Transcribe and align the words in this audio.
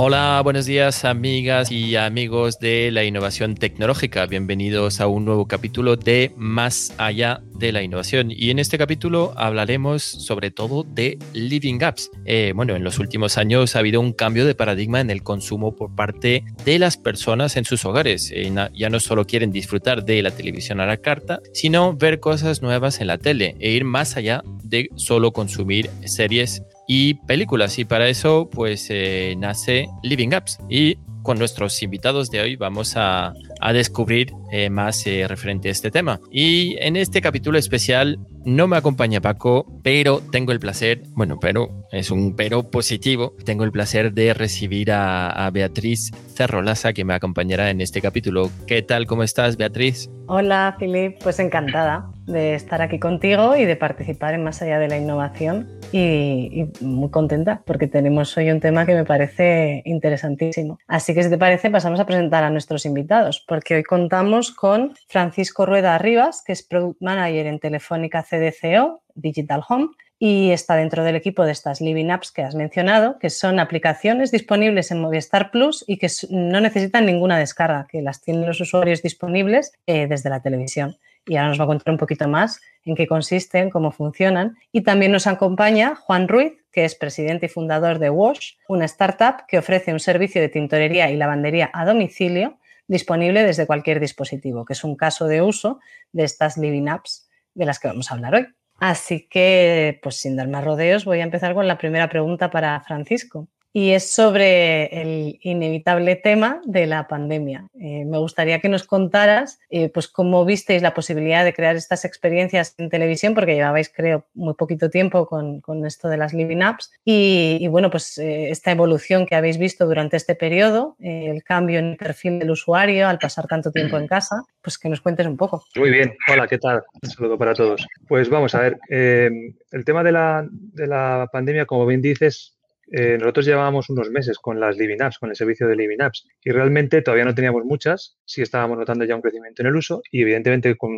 Hola, 0.00 0.40
buenos 0.44 0.64
días 0.64 1.04
amigas 1.04 1.72
y 1.72 1.96
amigos 1.96 2.60
de 2.60 2.92
la 2.92 3.02
innovación 3.02 3.56
tecnológica. 3.56 4.26
Bienvenidos 4.26 5.00
a 5.00 5.08
un 5.08 5.24
nuevo 5.24 5.48
capítulo 5.48 5.96
de 5.96 6.30
Más 6.36 6.94
allá 6.98 7.42
de 7.56 7.72
la 7.72 7.82
innovación. 7.82 8.30
Y 8.30 8.50
en 8.50 8.60
este 8.60 8.78
capítulo 8.78 9.32
hablaremos 9.36 10.04
sobre 10.04 10.52
todo 10.52 10.84
de 10.84 11.18
Living 11.32 11.82
Apps. 11.82 12.12
Eh, 12.26 12.52
bueno, 12.54 12.76
en 12.76 12.84
los 12.84 13.00
últimos 13.00 13.38
años 13.38 13.74
ha 13.74 13.80
habido 13.80 14.00
un 14.00 14.12
cambio 14.12 14.46
de 14.46 14.54
paradigma 14.54 15.00
en 15.00 15.10
el 15.10 15.24
consumo 15.24 15.74
por 15.74 15.92
parte 15.96 16.44
de 16.64 16.78
las 16.78 16.96
personas 16.96 17.56
en 17.56 17.64
sus 17.64 17.84
hogares. 17.84 18.30
Eh, 18.32 18.52
ya 18.74 18.90
no 18.90 19.00
solo 19.00 19.26
quieren 19.26 19.50
disfrutar 19.50 20.04
de 20.04 20.22
la 20.22 20.30
televisión 20.30 20.78
a 20.78 20.86
la 20.86 20.98
carta, 20.98 21.40
sino 21.52 21.96
ver 21.96 22.20
cosas 22.20 22.62
nuevas 22.62 23.00
en 23.00 23.08
la 23.08 23.18
tele 23.18 23.56
e 23.58 23.72
ir 23.72 23.82
más 23.82 24.16
allá 24.16 24.44
de 24.62 24.90
solo 24.94 25.32
consumir 25.32 25.90
series 26.04 26.62
y 26.88 27.14
películas. 27.14 27.78
Y 27.78 27.84
para 27.84 28.08
eso, 28.08 28.50
pues 28.50 28.88
eh, 28.90 29.36
nace 29.38 29.86
Living 30.02 30.32
Apps. 30.34 30.58
Y 30.68 30.98
con 31.22 31.38
nuestros 31.38 31.82
invitados 31.82 32.30
de 32.30 32.40
hoy 32.40 32.56
vamos 32.56 32.96
a, 32.96 33.34
a 33.60 33.72
descubrir 33.74 34.32
eh, 34.50 34.70
más 34.70 35.06
eh, 35.06 35.28
referente 35.28 35.68
a 35.68 35.72
este 35.72 35.90
tema. 35.90 36.18
Y 36.30 36.76
en 36.80 36.96
este 36.96 37.20
capítulo 37.20 37.58
especial 37.58 38.18
no 38.46 38.66
me 38.66 38.78
acompaña 38.78 39.20
Paco, 39.20 39.66
pero 39.82 40.22
tengo 40.32 40.52
el 40.52 40.58
placer, 40.58 41.02
bueno, 41.10 41.38
pero 41.38 41.84
es 41.92 42.10
un 42.10 42.34
pero 42.34 42.70
positivo, 42.70 43.36
tengo 43.44 43.64
el 43.64 43.72
placer 43.72 44.14
de 44.14 44.32
recibir 44.32 44.90
a, 44.90 45.28
a 45.28 45.50
Beatriz 45.50 46.12
Cerrolaza 46.34 46.94
que 46.94 47.04
me 47.04 47.12
acompañará 47.12 47.68
en 47.68 47.82
este 47.82 48.00
capítulo. 48.00 48.50
¿Qué 48.66 48.80
tal? 48.80 49.06
¿Cómo 49.06 49.22
estás, 49.22 49.58
Beatriz? 49.58 50.08
Hola, 50.28 50.76
Filip. 50.78 51.18
Pues 51.22 51.38
encantada 51.40 52.10
de 52.28 52.54
estar 52.54 52.82
aquí 52.82 52.98
contigo 52.98 53.56
y 53.56 53.64
de 53.64 53.76
participar 53.76 54.34
en 54.34 54.44
Más 54.44 54.62
allá 54.62 54.78
de 54.78 54.88
la 54.88 54.96
innovación 54.96 55.68
y, 55.92 56.66
muy 56.80 57.10
contenta 57.10 57.62
porque 57.64 57.86
tenemos 57.86 58.36
hoy 58.36 58.50
un 58.50 58.60
tema 58.60 58.86
que 58.86 58.94
me 58.94 59.04
parece 59.04 59.82
interesantísimo. 59.84 60.78
Así 60.86 61.14
que 61.14 61.22
si 61.22 61.30
te 61.30 61.38
parece 61.38 61.70
pasamos 61.70 61.98
a 62.00 62.06
presentar 62.06 62.44
a 62.44 62.50
nuestros 62.50 62.86
invitados 62.86 63.44
porque 63.46 63.74
hoy 63.74 63.82
contamos 63.82 64.52
con 64.52 64.94
Francisco 65.08 65.66
Rueda 65.66 65.98
Rivas, 65.98 66.42
que 66.46 66.52
es 66.52 66.62
Product 66.62 67.00
Manager 67.00 67.46
en 67.46 67.58
Telefónica 67.58 68.22
CDCO 68.22 69.00
Digital 69.14 69.62
Home 69.68 69.88
y 70.18 70.50
está 70.50 70.76
dentro 70.76 71.04
del 71.04 71.16
equipo 71.16 71.44
de 71.44 71.52
estas 71.52 71.80
Living 71.80 72.10
Apps 72.10 72.32
que 72.32 72.42
has 72.42 72.54
mencionado, 72.54 73.18
que 73.18 73.30
son 73.30 73.60
aplicaciones 73.60 74.32
disponibles 74.32 74.90
en 74.90 75.00
Movistar 75.00 75.50
Plus 75.50 75.84
y 75.86 75.98
que 75.98 76.08
no 76.30 76.60
necesitan 76.60 77.06
ninguna 77.06 77.38
descarga, 77.38 77.86
que 77.88 78.02
las 78.02 78.20
tienen 78.20 78.46
los 78.46 78.60
usuarios 78.60 79.02
disponibles 79.02 79.72
eh, 79.86 80.06
desde 80.08 80.30
la 80.30 80.40
televisión. 80.40 80.96
Y 81.28 81.36
ahora 81.36 81.50
nos 81.50 81.60
va 81.60 81.64
a 81.64 81.68
contar 81.68 81.92
un 81.92 81.98
poquito 81.98 82.26
más 82.26 82.60
en 82.84 82.96
qué 82.96 83.06
consisten, 83.06 83.70
cómo 83.70 83.92
funcionan. 83.92 84.56
Y 84.72 84.80
también 84.80 85.12
nos 85.12 85.26
acompaña 85.26 85.94
Juan 85.94 86.26
Ruiz, 86.26 86.54
que 86.72 86.84
es 86.84 86.94
presidente 86.94 87.46
y 87.46 87.48
fundador 87.48 87.98
de 87.98 88.10
Wash, 88.10 88.54
una 88.68 88.86
startup 88.86 89.46
que 89.46 89.58
ofrece 89.58 89.92
un 89.92 90.00
servicio 90.00 90.40
de 90.40 90.48
tintorería 90.48 91.10
y 91.10 91.16
lavandería 91.16 91.70
a 91.72 91.84
domicilio 91.84 92.58
disponible 92.86 93.44
desde 93.44 93.66
cualquier 93.66 94.00
dispositivo, 94.00 94.64
que 94.64 94.72
es 94.72 94.82
un 94.82 94.96
caso 94.96 95.26
de 95.26 95.42
uso 95.42 95.78
de 96.12 96.24
estas 96.24 96.56
Living 96.56 96.88
Apps 96.88 97.28
de 97.54 97.66
las 97.66 97.78
que 97.78 97.88
vamos 97.88 98.10
a 98.10 98.14
hablar 98.14 98.34
hoy. 98.34 98.46
Así 98.80 99.28
que, 99.28 100.00
pues 100.02 100.16
sin 100.16 100.36
dar 100.36 100.48
más 100.48 100.64
rodeos, 100.64 101.04
voy 101.04 101.20
a 101.20 101.24
empezar 101.24 101.52
con 101.52 101.68
la 101.68 101.76
primera 101.76 102.08
pregunta 102.08 102.50
para 102.50 102.80
Francisco 102.80 103.48
y 103.72 103.90
es 103.90 104.12
sobre 104.12 104.86
el 105.00 105.38
inevitable 105.42 106.16
tema 106.16 106.60
de 106.64 106.86
la 106.86 107.06
pandemia. 107.06 107.68
Eh, 107.78 108.04
me 108.06 108.18
gustaría 108.18 108.60
que 108.60 108.68
nos 108.68 108.84
contaras 108.84 109.58
eh, 109.70 109.88
pues 109.90 110.08
cómo 110.08 110.44
visteis 110.44 110.82
la 110.82 110.94
posibilidad 110.94 111.44
de 111.44 111.52
crear 111.52 111.76
estas 111.76 112.04
experiencias 112.04 112.74
en 112.78 112.88
televisión, 112.88 113.34
porque 113.34 113.54
llevabais, 113.54 113.92
creo, 113.94 114.26
muy 114.34 114.54
poquito 114.54 114.90
tiempo 114.90 115.26
con, 115.26 115.60
con 115.60 115.84
esto 115.86 116.08
de 116.08 116.16
las 116.16 116.32
Living 116.32 116.62
Apps, 116.62 116.92
y, 117.04 117.66
bueno, 117.68 117.90
pues 117.90 118.18
eh, 118.18 118.50
esta 118.50 118.72
evolución 118.72 119.26
que 119.26 119.34
habéis 119.34 119.58
visto 119.58 119.86
durante 119.86 120.16
este 120.16 120.34
periodo, 120.34 120.96
el 121.00 121.42
cambio 121.42 121.78
en 121.78 121.90
el 121.90 121.96
perfil 121.96 122.38
del 122.38 122.50
usuario 122.50 123.08
al 123.08 123.18
pasar 123.18 123.46
tanto 123.46 123.70
tiempo 123.70 123.96
en 123.96 124.06
casa, 124.06 124.42
pues 124.62 124.78
que 124.78 124.88
nos 124.88 125.00
cuentes 125.00 125.26
un 125.26 125.36
poco. 125.36 125.64
Muy 125.76 125.90
bien, 125.90 126.16
hola, 126.32 126.46
¿qué 126.46 126.58
tal? 126.58 126.82
Un 127.02 127.10
saludo 127.10 127.38
para 127.38 127.54
todos. 127.54 127.86
Pues 128.08 128.28
vamos 128.28 128.54
a 128.54 128.60
ver, 128.60 128.78
el 128.88 129.84
tema 129.84 130.02
de 130.02 130.12
la, 130.12 130.46
de 130.50 130.86
la 130.86 131.28
pandemia, 131.32 131.66
como 131.66 131.86
bien 131.86 132.02
dices, 132.02 132.57
eh, 132.92 133.18
nosotros 133.18 133.46
llevábamos 133.46 133.90
unos 133.90 134.10
meses 134.10 134.38
con 134.38 134.60
las 134.60 134.76
Living 134.76 135.00
Apps, 135.00 135.18
con 135.18 135.30
el 135.30 135.36
servicio 135.36 135.66
de 135.66 135.76
Living 135.76 136.00
Apps, 136.00 136.26
y 136.42 136.50
realmente 136.50 137.02
todavía 137.02 137.24
no 137.24 137.34
teníamos 137.34 137.64
muchas, 137.64 138.16
sí 138.24 138.42
estábamos 138.42 138.78
notando 138.78 139.04
ya 139.04 139.14
un 139.14 139.22
crecimiento 139.22 139.62
en 139.62 139.68
el 139.68 139.76
uso, 139.76 140.02
y 140.10 140.22
evidentemente 140.22 140.76
con, 140.76 140.92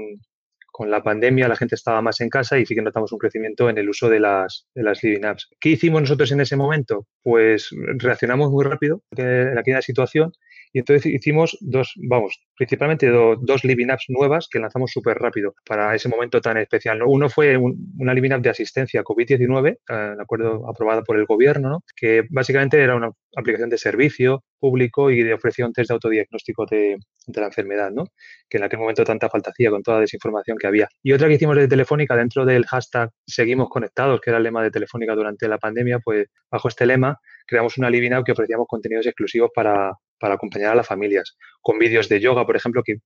con 0.70 0.90
la 0.90 1.02
pandemia 1.02 1.48
la 1.48 1.56
gente 1.56 1.74
estaba 1.74 2.00
más 2.00 2.20
en 2.20 2.28
casa 2.28 2.58
y 2.58 2.66
sí 2.66 2.74
que 2.74 2.82
notamos 2.82 3.12
un 3.12 3.18
crecimiento 3.18 3.68
en 3.68 3.78
el 3.78 3.88
uso 3.88 4.08
de 4.08 4.20
las, 4.20 4.66
de 4.74 4.82
las 4.82 5.02
Living 5.02 5.24
Apps. 5.24 5.48
¿Qué 5.60 5.70
hicimos 5.70 6.02
nosotros 6.02 6.32
en 6.32 6.40
ese 6.40 6.56
momento? 6.56 7.06
Pues 7.22 7.70
reaccionamos 7.98 8.50
muy 8.50 8.64
rápido 8.64 9.02
en 9.16 9.58
aquella 9.58 9.82
situación 9.82 10.32
y 10.72 10.78
entonces 10.78 11.06
hicimos 11.06 11.56
dos, 11.60 11.92
vamos, 12.08 12.40
principalmente 12.56 13.08
do, 13.08 13.36
dos 13.36 13.64
Living 13.64 13.90
Apps 13.90 14.04
nuevas 14.08 14.48
que 14.48 14.60
lanzamos 14.60 14.92
súper 14.92 15.18
rápido 15.18 15.54
para 15.64 15.94
ese 15.94 16.08
momento 16.08 16.40
tan 16.40 16.56
especial. 16.58 16.98
¿no? 16.98 17.08
Uno 17.08 17.28
fue 17.28 17.56
un, 17.56 17.92
una 17.98 18.14
Living 18.14 18.30
App 18.30 18.42
de 18.42 18.50
asistencia 18.50 19.02
COVID-19, 19.02 19.78
eh, 19.88 20.16
acuerdo, 20.20 20.68
aprobada 20.68 21.02
por 21.02 21.16
el 21.16 21.26
gobierno, 21.26 21.68
¿no? 21.70 21.84
que 21.96 22.24
básicamente 22.30 22.80
era 22.80 22.94
una 22.94 23.10
aplicación 23.36 23.70
de 23.70 23.78
servicio 23.78 24.44
público 24.58 25.10
y 25.10 25.22
de 25.22 25.34
ofreció 25.34 25.70
test 25.72 25.88
de 25.88 25.94
autodiagnóstico 25.94 26.66
de, 26.66 26.98
de, 27.26 27.40
la 27.40 27.46
enfermedad, 27.46 27.90
¿no? 27.90 28.04
que 28.48 28.58
en 28.58 28.64
aquel 28.64 28.78
momento 28.78 29.04
tanta 29.04 29.28
falta 29.28 29.50
hacía 29.50 29.70
con 29.70 29.82
toda 29.82 29.96
la 29.96 30.02
desinformación 30.02 30.56
que 30.58 30.66
había. 30.66 30.88
Y 31.02 31.12
otra 31.12 31.28
que 31.28 31.34
hicimos 31.34 31.56
de 31.56 31.66
Telefónica 31.66 32.14
dentro 32.14 32.44
del 32.44 32.66
hashtag 32.66 33.10
Seguimos 33.26 33.68
Conectados, 33.68 34.20
que 34.20 34.30
era 34.30 34.38
el 34.38 34.44
lema 34.44 34.62
de 34.62 34.70
Telefónica 34.70 35.14
durante 35.14 35.48
la 35.48 35.58
pandemia, 35.58 35.98
pues 35.98 36.28
bajo 36.50 36.68
este 36.68 36.86
lema 36.86 37.18
creamos 37.46 37.78
una 37.78 37.90
Living 37.90 38.12
App 38.12 38.24
que 38.24 38.32
ofrecíamos 38.32 38.66
contenidos 38.68 39.06
exclusivos 39.06 39.50
para, 39.54 39.92
para 40.20 40.34
acompañar 40.34 40.72
a 40.72 40.74
las 40.76 40.86
familias, 40.86 41.36
con 41.60 41.78
vídeos 41.78 42.08
de 42.08 42.20
yoga, 42.20 42.46
por 42.46 42.56
ejemplo, 42.56 42.82
que 42.84 42.98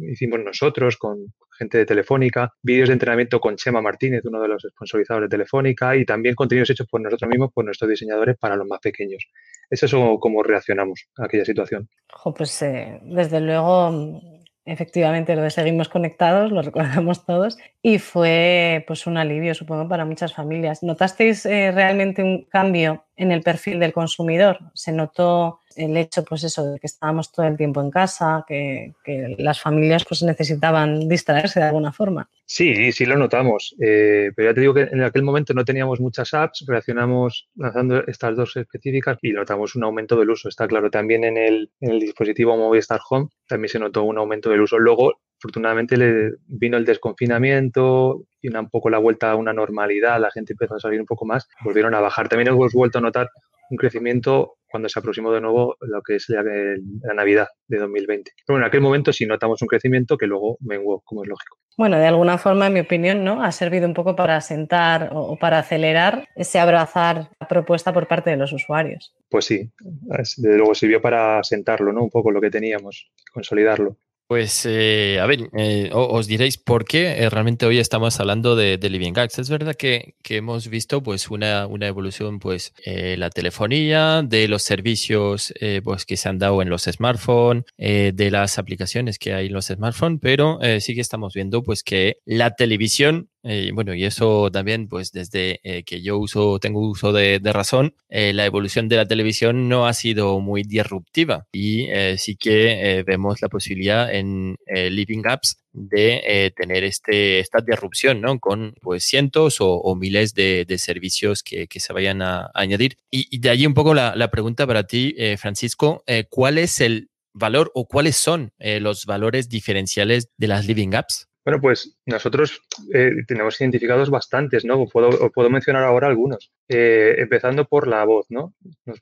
hicimos 0.00 0.40
nosotros, 0.40 0.96
con 0.96 1.32
gente 1.58 1.78
de 1.78 1.86
Telefónica, 1.86 2.52
vídeos 2.62 2.88
de 2.88 2.94
entrenamiento 2.94 3.38
con 3.38 3.56
Chema 3.56 3.80
Martínez, 3.80 4.22
uno 4.24 4.40
de 4.40 4.48
los 4.48 4.62
sponsorizados 4.62 5.22
de 5.22 5.28
Telefónica, 5.28 5.94
y 5.94 6.04
también 6.04 6.34
contenidos 6.34 6.70
hechos 6.70 6.88
por 6.88 7.00
nosotros 7.00 7.28
mismos, 7.28 7.52
por 7.52 7.64
nuestros 7.64 7.88
diseñadores, 7.88 8.36
para 8.38 8.56
los 8.56 8.66
más 8.66 8.80
pequeños. 8.80 9.24
Eso 9.70 9.86
es 9.86 9.92
como 10.20 10.42
reaccionamos 10.42 11.06
a 11.18 11.26
aquella 11.26 11.44
situación. 11.44 11.88
Pues 12.36 12.60
eh, 12.62 13.00
desde 13.04 13.40
luego 13.40 14.20
efectivamente 14.66 15.36
lo 15.36 15.42
de 15.42 15.50
seguimos 15.50 15.88
conectados, 15.88 16.50
lo 16.50 16.62
recordamos 16.62 17.24
todos, 17.26 17.58
y 17.82 17.98
fue 17.98 18.84
pues 18.86 19.06
un 19.06 19.16
alivio, 19.16 19.54
supongo, 19.54 19.88
para 19.88 20.04
muchas 20.04 20.32
familias. 20.32 20.82
¿Notasteis 20.82 21.44
eh, 21.46 21.70
realmente 21.72 22.22
un 22.22 22.44
cambio 22.44 23.04
en 23.16 23.32
el 23.32 23.42
perfil 23.42 23.78
del 23.78 23.92
consumidor? 23.92 24.58
¿Se 24.72 24.92
notó 24.92 25.60
el 25.76 25.96
hecho, 25.96 26.24
pues 26.24 26.44
eso, 26.44 26.64
de 26.64 26.78
que 26.78 26.86
estábamos 26.86 27.32
todo 27.32 27.46
el 27.46 27.56
tiempo 27.56 27.80
en 27.80 27.90
casa, 27.90 28.44
que, 28.46 28.92
las 29.38 29.60
familias 29.60 30.04
pues 30.04 30.22
necesitaban 30.22 31.08
distraerse 31.08 31.60
de 31.60 31.66
alguna 31.66 31.92
forma? 31.92 32.28
Sí, 32.46 32.92
sí 32.92 33.06
lo 33.06 33.16
notamos, 33.16 33.74
eh, 33.80 34.30
pero 34.34 34.50
ya 34.50 34.54
te 34.54 34.60
digo 34.60 34.74
que 34.74 34.82
en 34.82 35.02
aquel 35.02 35.22
momento 35.22 35.54
no 35.54 35.64
teníamos 35.64 36.00
muchas 36.00 36.34
apps, 36.34 36.64
reaccionamos 36.66 37.48
lanzando 37.56 38.06
estas 38.06 38.36
dos 38.36 38.56
específicas 38.56 39.18
y 39.22 39.32
notamos 39.32 39.74
un 39.76 39.84
aumento 39.84 40.16
del 40.16 40.30
uso, 40.30 40.48
está 40.48 40.66
claro. 40.66 40.90
También 40.90 41.24
en 41.24 41.36
el, 41.36 41.70
en 41.80 41.92
el 41.92 42.00
dispositivo 42.00 42.56
Movistar 42.56 43.00
Home 43.10 43.28
también 43.46 43.68
se 43.68 43.78
notó 43.78 44.02
un 44.04 44.18
aumento 44.18 44.50
del 44.50 44.60
uso. 44.60 44.78
Luego, 44.78 45.14
afortunadamente, 45.38 45.96
le 45.96 46.32
vino 46.46 46.76
el 46.76 46.84
desconfinamiento 46.84 48.24
y 48.40 48.54
un 48.54 48.68
poco 48.68 48.90
la 48.90 48.98
vuelta 48.98 49.30
a 49.30 49.36
una 49.36 49.52
normalidad, 49.52 50.20
la 50.20 50.30
gente 50.30 50.52
empezó 50.52 50.74
a 50.74 50.80
salir 50.80 51.00
un 51.00 51.06
poco 51.06 51.24
más, 51.24 51.48
volvieron 51.64 51.94
a 51.94 52.00
bajar. 52.00 52.28
También 52.28 52.48
hemos 52.48 52.72
vuelto 52.72 52.98
a 52.98 53.00
notar 53.00 53.30
un 53.70 53.76
crecimiento 53.76 54.56
cuando 54.74 54.88
se 54.88 54.98
aproximó 54.98 55.30
de 55.30 55.40
nuevo 55.40 55.76
lo 55.80 56.02
que 56.02 56.16
es 56.16 56.28
la, 56.28 56.42
la, 56.42 57.14
Navidad 57.14 57.46
de 57.68 57.78
2020. 57.78 58.32
Pero 58.44 58.58
en 58.58 58.64
aquel 58.64 58.80
momento 58.80 59.12
sí 59.12 59.24
notamos 59.24 59.62
un 59.62 59.68
crecimiento 59.68 60.18
que 60.18 60.26
luego 60.26 60.58
menguó, 60.60 61.00
como 61.04 61.22
es 61.22 61.28
lógico. 61.28 61.58
Bueno, 61.76 61.96
de 61.96 62.06
alguna 62.06 62.38
forma, 62.38 62.66
en 62.66 62.72
mi 62.72 62.80
opinión, 62.80 63.22
¿no? 63.22 63.42
Ha 63.42 63.52
servido 63.52 63.86
un 63.86 63.94
poco 63.94 64.16
para 64.16 64.40
sentar 64.40 65.10
o 65.12 65.36
para 65.38 65.60
acelerar 65.60 66.26
ese 66.34 66.58
abrazar 66.58 67.30
la 67.38 67.46
propuesta 67.46 67.92
por 67.92 68.08
parte 68.08 68.30
de 68.30 68.36
los 68.36 68.52
usuarios. 68.52 69.14
Pues 69.28 69.44
sí, 69.44 69.70
desde 69.78 70.56
luego 70.56 70.74
sirvió 70.74 71.00
para 71.00 71.42
sentarlo, 71.44 71.92
¿no? 71.92 72.02
Un 72.02 72.10
poco 72.10 72.32
lo 72.32 72.40
que 72.40 72.50
teníamos, 72.50 73.12
consolidarlo. 73.32 73.96
Pues 74.26 74.64
eh, 74.64 75.18
a 75.20 75.26
ver, 75.26 75.50
eh, 75.54 75.90
os 75.92 76.26
diréis 76.26 76.56
por 76.56 76.86
qué 76.86 77.08
eh, 77.08 77.28
realmente 77.28 77.66
hoy 77.66 77.78
estamos 77.78 78.18
hablando 78.20 78.56
de, 78.56 78.78
de 78.78 78.88
Living 78.88 79.12
Apps. 79.16 79.38
Es 79.38 79.50
verdad 79.50 79.74
que, 79.74 80.14
que, 80.22 80.38
hemos 80.38 80.68
visto 80.68 81.02
pues 81.02 81.28
una, 81.28 81.66
una 81.66 81.88
evolución, 81.88 82.38
pues 82.38 82.72
eh, 82.86 83.16
la 83.18 83.28
telefonía, 83.28 84.22
de 84.22 84.48
los 84.48 84.62
servicios 84.62 85.52
pues 85.82 86.06
que 86.06 86.16
se 86.16 86.28
han 86.30 86.38
dado 86.38 86.62
en 86.62 86.70
los 86.70 86.84
smartphones, 86.84 87.64
de 87.76 88.30
las 88.30 88.58
aplicaciones 88.58 89.18
que 89.18 89.34
hay 89.34 89.46
en 89.46 89.52
los 89.52 89.66
smartphones, 89.66 90.20
pero 90.22 90.58
sí 90.80 90.94
que 90.94 91.00
estamos 91.00 91.34
viendo 91.34 91.62
pues 91.62 91.82
que 91.82 92.16
la 92.24 92.54
televisión 92.54 93.28
Y 93.44 93.70
bueno, 93.72 93.94
y 93.94 94.04
eso 94.04 94.50
también, 94.50 94.88
pues 94.88 95.12
desde 95.12 95.60
eh, 95.62 95.84
que 95.84 96.00
yo 96.00 96.18
uso, 96.18 96.58
tengo 96.58 96.80
uso 96.80 97.12
de, 97.12 97.38
razón, 97.44 97.94
eh, 98.08 98.32
la 98.32 98.46
evolución 98.46 98.88
de 98.88 98.96
la 98.96 99.06
televisión 99.06 99.68
no 99.68 99.86
ha 99.86 99.92
sido 99.92 100.40
muy 100.40 100.62
disruptiva 100.62 101.46
y 101.52 101.88
sí 102.16 102.36
que 102.36 103.04
vemos 103.06 103.42
la 103.42 103.48
posibilidad 103.48 104.12
en 104.12 104.56
Living 104.66 105.22
Apps 105.26 105.58
de 105.72 106.52
tener 106.56 106.84
este, 106.84 107.40
esta 107.40 107.60
disrupción, 107.60 108.20
¿no? 108.20 108.38
Con 108.38 108.74
pues 108.80 109.04
cientos 109.04 109.56
o, 109.60 109.94
miles 109.94 110.34
de, 110.34 110.66
servicios 110.78 111.42
que, 111.42 111.68
se 111.70 111.92
vayan 111.92 112.22
a, 112.22 112.50
añadir. 112.54 112.96
Y, 113.10 113.38
de 113.38 113.50
allí 113.50 113.66
un 113.66 113.74
poco 113.74 113.94
la, 113.94 114.16
la 114.16 114.30
pregunta 114.30 114.66
para 114.66 114.86
ti, 114.86 115.14
Francisco, 115.36 116.02
¿cuál 116.30 116.58
es 116.58 116.80
el 116.80 117.10
valor 117.34 117.70
o 117.74 117.86
cuáles 117.86 118.16
son 118.16 118.52
eh, 118.58 118.80
los 118.80 119.04
valores 119.04 119.48
diferenciales 119.48 120.30
de 120.38 120.48
las 120.48 120.66
Living 120.66 120.94
Apps? 120.94 121.28
Bueno, 121.44 121.60
pues 121.60 121.98
nosotros 122.06 122.62
eh, 122.92 123.10
tenemos 123.28 123.60
identificados 123.60 124.08
bastantes, 124.08 124.64
¿no? 124.64 124.86
Puedo, 124.86 125.30
puedo 125.30 125.50
mencionar 125.50 125.84
ahora 125.84 126.08
algunos. 126.08 126.52
Eh, 126.68 127.16
empezando 127.18 127.66
por 127.66 127.86
la 127.86 128.04
voz, 128.04 128.26
¿no? 128.30 128.54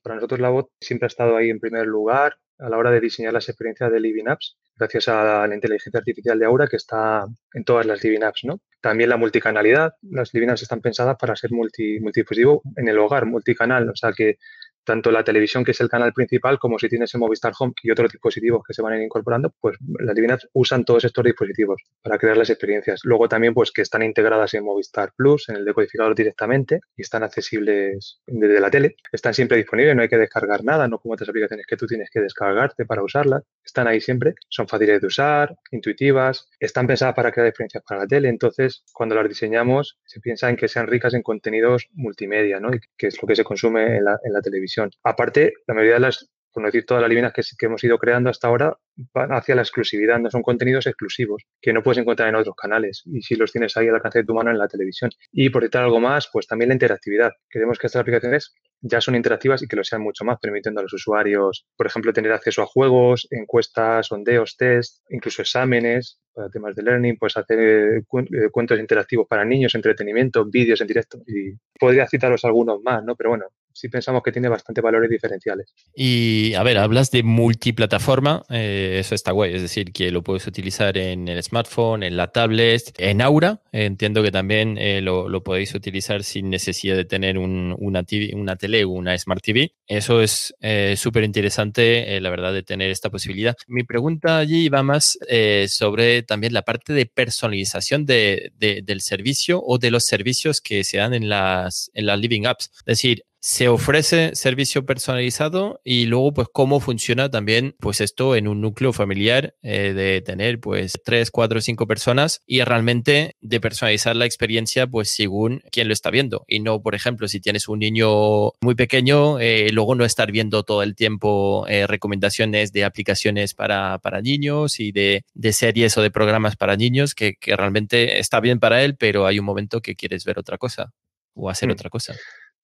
Para 0.03 0.17
nosotros 0.17 0.41
la 0.41 0.49
voz 0.49 0.67
siempre 0.81 1.07
ha 1.07 1.09
estado 1.09 1.37
ahí 1.37 1.51
en 1.51 1.61
primer 1.61 1.87
lugar 1.87 2.37
a 2.59 2.69
la 2.69 2.79
hora 2.79 2.91
de 2.91 3.01
diseñar 3.01 3.33
las 3.33 3.49
experiencias 3.49 3.91
de 3.91 4.01
Living 4.01 4.29
Apps, 4.29 4.57
gracias 4.77 5.09
a 5.09 5.47
la 5.47 5.55
inteligencia 5.55 5.99
artificial 5.99 6.39
de 6.39 6.47
Aura 6.47 6.69
que 6.69 6.77
está 6.77 7.27
en 7.55 7.65
todas 7.65 7.87
las 7.87 8.03
Living 8.03 8.23
Apps, 8.23 8.45
¿no? 8.45 8.61
También 8.81 9.11
la 9.11 9.17
multicanalidad. 9.17 9.95
Las 10.03 10.35
Living 10.35 10.49
Apps 10.49 10.63
están 10.63 10.81
pensadas 10.81 11.17
para 11.19 11.37
ser 11.37 11.53
multi, 11.53 12.01
multidispositivo 12.01 12.63
en 12.77 12.89
el 12.89 12.99
hogar, 12.99 13.27
multicanal, 13.27 13.89
o 13.89 13.97
sea 13.97 14.13
que 14.13 14.39
tanto 14.85 15.11
la 15.11 15.25
televisión, 15.25 15.65
que 15.65 15.73
es 15.73 15.81
el 15.81 15.89
canal 15.89 16.13
principal, 16.13 16.59
como 16.59 16.79
si 16.79 16.89
tienes 16.89 17.13
el 17.15 17.21
Movistar 17.21 17.53
Home 17.59 17.73
y 17.83 17.91
otros 17.91 18.13
dispositivos 18.13 18.63
que 18.67 18.75
se 18.75 18.83
van 18.83 18.95
a 18.95 18.97
ir 18.97 19.03
incorporando, 19.03 19.53
pues 19.61 19.77
las 20.01 20.15
divinas 20.15 20.49
usan 20.53 20.85
todos 20.85 21.05
estos 21.05 21.25
dispositivos 21.25 21.83
para 22.03 22.19
crear 22.19 22.37
las 22.37 22.51
experiencias. 22.51 23.01
Luego 23.05 23.29
también, 23.29 23.55
pues 23.55 23.73
que 23.73 23.83
están 23.83 24.03
integradas 24.03 24.55
en 24.55 24.65
Movistar 24.65 25.13
Plus, 25.17 25.49
en 25.49 25.57
el 25.57 25.65
decodificador 25.65 26.15
directamente 26.15 26.81
y 26.97 27.03
están 27.03 27.23
accesibles 27.23 28.21
desde 28.27 28.61
la 28.61 28.71
tele. 28.71 28.97
Están 29.13 29.35
siempre 29.35 29.57
disponibles, 29.57 29.95
no 29.97 30.03
hay 30.03 30.09
que 30.09 30.19
descargar 30.19 30.65
nada, 30.65 30.89
no 30.89 30.99
como 30.99 31.15
otras 31.15 31.29
aplicaciones 31.29 31.67
que 31.67 31.77
tú 31.77 31.87
tienes 31.87 32.11
que 32.11 32.21
descargarte 32.21 32.85
para 32.85 33.03
usarlas. 33.03 33.43
Están 33.65 33.87
ahí 33.87 34.01
siempre, 34.01 34.35
son 34.49 34.69
fáciles 34.69 35.01
de 35.01 35.07
usar, 35.07 35.57
intuitivas, 35.71 36.49
están 36.59 36.87
pensadas 36.87 37.15
para 37.15 37.31
crear 37.31 37.49
experiencias 37.49 37.83
para 37.87 38.03
la 38.03 38.07
tele. 38.07 38.29
Entonces, 38.29 38.85
cuando 38.93 39.15
las 39.15 39.29
diseñamos, 39.29 39.99
se 40.05 40.21
piensa 40.21 40.51
en 40.51 40.57
que 40.57 40.69
sean 40.69 40.87
ricas 40.87 41.15
en 41.15 41.23
contenidos 41.23 41.89
multimedia, 41.93 42.61
¿no? 42.61 42.75
Y 42.75 42.81
que 42.97 43.09
es 43.09 43.21
lo 43.21 43.29
que 43.29 43.37
se 43.37 43.45
consume 43.45 43.97
en 43.97 44.05
la, 44.05 44.19
en 44.25 44.33
la 44.33 44.41
televisión. 44.41 44.72
Aparte, 45.03 45.53
la 45.67 45.75
mayoría 45.75 45.95
de 45.95 46.01
las, 46.01 46.31
por 46.53 46.63
no 46.63 46.69
decir 46.69 46.85
todas 46.85 47.01
las 47.01 47.11
líneas 47.11 47.33
que, 47.33 47.67
hemos 47.67 47.83
ido 47.85 47.99
creando 47.99 48.31
hasta 48.31 48.49
ahora, 48.49 48.77
van 49.15 49.33
hacia 49.33 49.55
la 49.55 49.63
exclusividad, 49.63 50.19
no 50.19 50.31
son 50.31 50.43
contenidos 50.43 50.87
exclusivos 50.87 51.45
que 51.61 51.73
no 51.73 51.83
puedes 51.83 51.99
encontrar 51.99 52.29
en 52.29 52.37
otros 52.37 52.55
canales 52.57 53.03
y 53.07 53.23
si 53.23 53.37
los 53.37 53.53
tienes 53.53 53.77
ahí 53.77 53.89
al 53.89 53.95
alcance 53.95 54.21
de 54.21 54.25
tu 54.25 54.35
mano 54.35 54.51
en 54.51 54.59
la 54.59 54.69
televisión. 54.69 55.11
Y 55.31 55.51
por 55.51 55.63
decir 55.63 55.79
algo 55.81 56.01
más, 56.01 56.29
pues 56.33 56.47
también 56.47 56.69
la 56.69 56.75
interactividad. 56.75 57.33
Queremos 57.49 57.79
que 57.79 57.87
estas 57.87 58.01
aplicaciones 58.01 58.55
ya 58.83 59.01
son 59.01 59.15
interactivas 59.15 59.63
y 59.63 59.69
que 59.69 59.77
lo 59.77 59.85
sean 59.85 60.03
mucho 60.03 60.25
más, 60.25 60.39
permitiendo 60.41 60.81
a 60.81 60.83
los 60.83 60.93
usuarios, 60.93 61.67
por 61.77 61.87
ejemplo, 61.87 62.13
tener 62.13 62.33
acceso 62.33 62.63
a 62.63 62.67
juegos, 62.67 63.29
encuestas, 63.31 64.09
sondeos, 64.09 64.57
test, 64.57 65.05
incluso 65.09 65.43
exámenes 65.43 66.19
para 66.35 66.51
temas 66.51 66.75
de 66.75 66.83
learning, 66.83 67.17
pues 67.17 67.37
hacer 67.37 67.59
eh, 67.61 67.99
eh, 67.99 68.51
cuentos 68.51 68.79
interactivos 68.79 69.27
para 69.29 69.45
niños, 69.45 69.75
entretenimiento, 69.75 70.45
vídeos 70.45 70.81
en 70.81 70.87
directo. 70.89 71.19
Y 71.27 71.53
podría 71.79 72.09
citaros 72.09 72.45
algunos 72.45 72.83
más, 72.83 73.05
¿no? 73.05 73.15
Pero 73.15 73.31
bueno, 73.31 73.47
sí 73.75 73.89
pensamos 73.89 74.23
que 74.23 74.33
tiene 74.33 74.49
bastante 74.49 74.81
valores 74.81 75.11
diferenciales. 75.11 75.75
Y 75.95 76.55
a 76.55 76.63
ver, 76.63 76.79
hablas 76.79 77.11
de 77.11 77.23
multiplataforma, 77.23 78.45
eh, 78.51 78.99
eso 79.01 79.15
está 79.15 79.33
guay, 79.33 79.55
es 79.55 79.63
decir, 79.63 79.93
que 79.93 80.11
lo 80.11 80.23
puedes 80.23 80.47
utilizar 80.47 80.97
en 80.99 81.29
el 81.29 81.43
smartphone, 81.43 82.03
en 82.03 82.17
la 82.17 82.29
tablet, 82.29 82.95
en 82.99 83.23
Aura, 83.23 83.63
entiendo 83.73 84.23
que 84.23 84.31
también 84.31 84.79
eh, 84.79 85.01
lo, 85.01 85.29
lo, 85.29 85.43
podéis 85.43 85.75
utilizar 85.75 86.23
sin 86.23 86.51
necesidad 86.51 86.97
de 86.97 87.05
tener 87.05 87.39
un, 87.39 87.75
una, 87.79 88.05
TV, 88.05 88.35
una 88.35 88.57
tele 88.57 88.85
o 88.85 88.91
una 88.91 89.17
Smart 89.19 89.43
TV. 89.43 89.73
Eso 89.87 90.23
es 90.23 90.55
eh, 90.61 90.95
súper 90.97 91.25
interesante, 91.25 92.21
la 92.21 92.31
verdad, 92.31 92.53
de 92.53 92.63
tener 92.63 92.91
esta 92.91 93.11
posibilidad. 93.11 93.57
Mi 93.67 93.85
pregunta 93.85 94.39
allí 94.39 94.69
va 94.69 94.83
más 94.83 95.19
sobre 95.67 96.23
también 96.23 96.53
la 96.53 96.63
parte 96.63 96.93
de 96.93 97.07
personalización 97.07 98.07
de, 98.07 98.53
de, 98.59 98.83
del 98.83 99.01
servicio 99.01 99.63
o 99.65 99.79
de 99.79 99.91
los 99.91 100.05
servicios 100.05 100.61
que 100.61 100.85
se 100.85 100.99
dan 100.99 101.15
en 101.15 101.29
las, 101.29 101.91
en 101.95 102.07
las 102.07 102.19
Living 102.19 102.47
Apps. 102.47 102.71
Es 102.81 102.85
decir, 102.85 103.25
se 103.45 103.67
ofrece 103.67 104.37
servicio 104.37 104.87
personalizado 104.87 105.81
y 105.83 106.07
luego 106.07 106.33
pues 106.33 106.49
cómo 106.53 106.79
funciona 106.79 107.29
también 107.29 107.75
pues 107.81 108.01
esto 108.01 108.37
en 108.37 108.47
un 108.47 108.61
núcleo 108.61 108.93
familiar 108.93 109.57
eh, 109.63 109.93
de 109.95 110.21
tener 110.21 110.61
pues 110.61 110.93
tres, 111.05 111.33
cuatro, 111.33 111.61
cinco 111.61 111.89
personas 111.89 112.41
y 112.47 112.63
realmente 112.63 113.35
de 113.41 113.61
personalizar 113.61 114.15
la 114.15 114.27
experiencia 114.27 114.87
pues 114.87 115.11
según 115.11 115.61
quien 115.73 115.89
lo 115.89 115.93
está 115.93 116.11
viendo 116.11 116.45
y 116.47 116.61
no 116.61 116.83
por 116.83 116.95
ejemplo 116.95 117.27
si 117.27 117.41
tienes 117.41 117.67
un 117.67 117.81
niño 117.81 118.53
muy 118.61 118.77
pequeño 118.77 119.41
eh, 119.41 119.71
luego 119.73 119.97
no 119.97 120.05
estar 120.05 120.31
viendo 120.31 120.63
todo 120.63 120.85
el 120.85 120.95
tiempo 120.95 121.67
eh, 121.67 121.89
recomendaciones 121.89 122.71
de 122.71 122.85
aplicaciones 122.85 123.55
para, 123.55 123.99
para 123.99 124.23
niños 124.23 124.79
y 124.79 124.93
de, 124.93 125.25
de, 125.35 125.53
series 125.53 125.99
o 125.99 126.03
de 126.03 126.13
programas 126.13 126.55
para 126.55 126.77
niños 126.77 127.17
que, 127.17 127.35
que, 127.35 127.57
realmente 127.57 128.21
está 128.21 128.39
bien 128.39 128.61
para 128.61 128.85
él 128.85 128.95
pero 128.97 129.27
hay 129.27 129.41
un 129.41 129.45
momento 129.45 129.81
que 129.81 129.97
quieres 129.97 130.25
ver 130.25 130.39
otra 130.39 130.59
cosa 130.59 130.93
o 131.35 131.51
hacer 131.51 131.69
mm. 131.69 131.73
otra 131.73 131.91
cosa. 131.91 132.15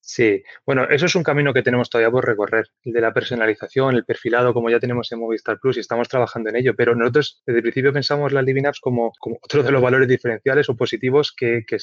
Sí, 0.00 0.42
bueno, 0.64 0.84
eso 0.88 1.06
es 1.06 1.14
un 1.16 1.22
camino 1.22 1.52
que 1.52 1.62
tenemos 1.62 1.90
todavía 1.90 2.10
por 2.10 2.24
recorrer, 2.26 2.66
el 2.84 2.92
de 2.92 3.00
la 3.00 3.12
personalización, 3.12 3.94
el 3.94 4.04
perfilado, 4.04 4.54
como 4.54 4.70
ya 4.70 4.80
tenemos 4.80 5.12
en 5.12 5.18
Movistar 5.18 5.58
Plus 5.58 5.76
y 5.76 5.80
estamos 5.80 6.08
trabajando 6.08 6.48
en 6.48 6.56
ello, 6.56 6.74
pero 6.74 6.94
nosotros 6.94 7.42
desde 7.44 7.58
el 7.58 7.62
principio 7.62 7.92
pensamos 7.92 8.32
las 8.32 8.44
Living 8.44 8.64
Apps 8.64 8.80
como, 8.80 9.12
otro 9.42 9.62
de 9.62 9.70
los 9.70 9.82
valores 9.82 10.08
diferenciales 10.08 10.68
o 10.70 10.76
positivos 10.76 11.34
que, 11.36 11.64
que, 11.66 11.76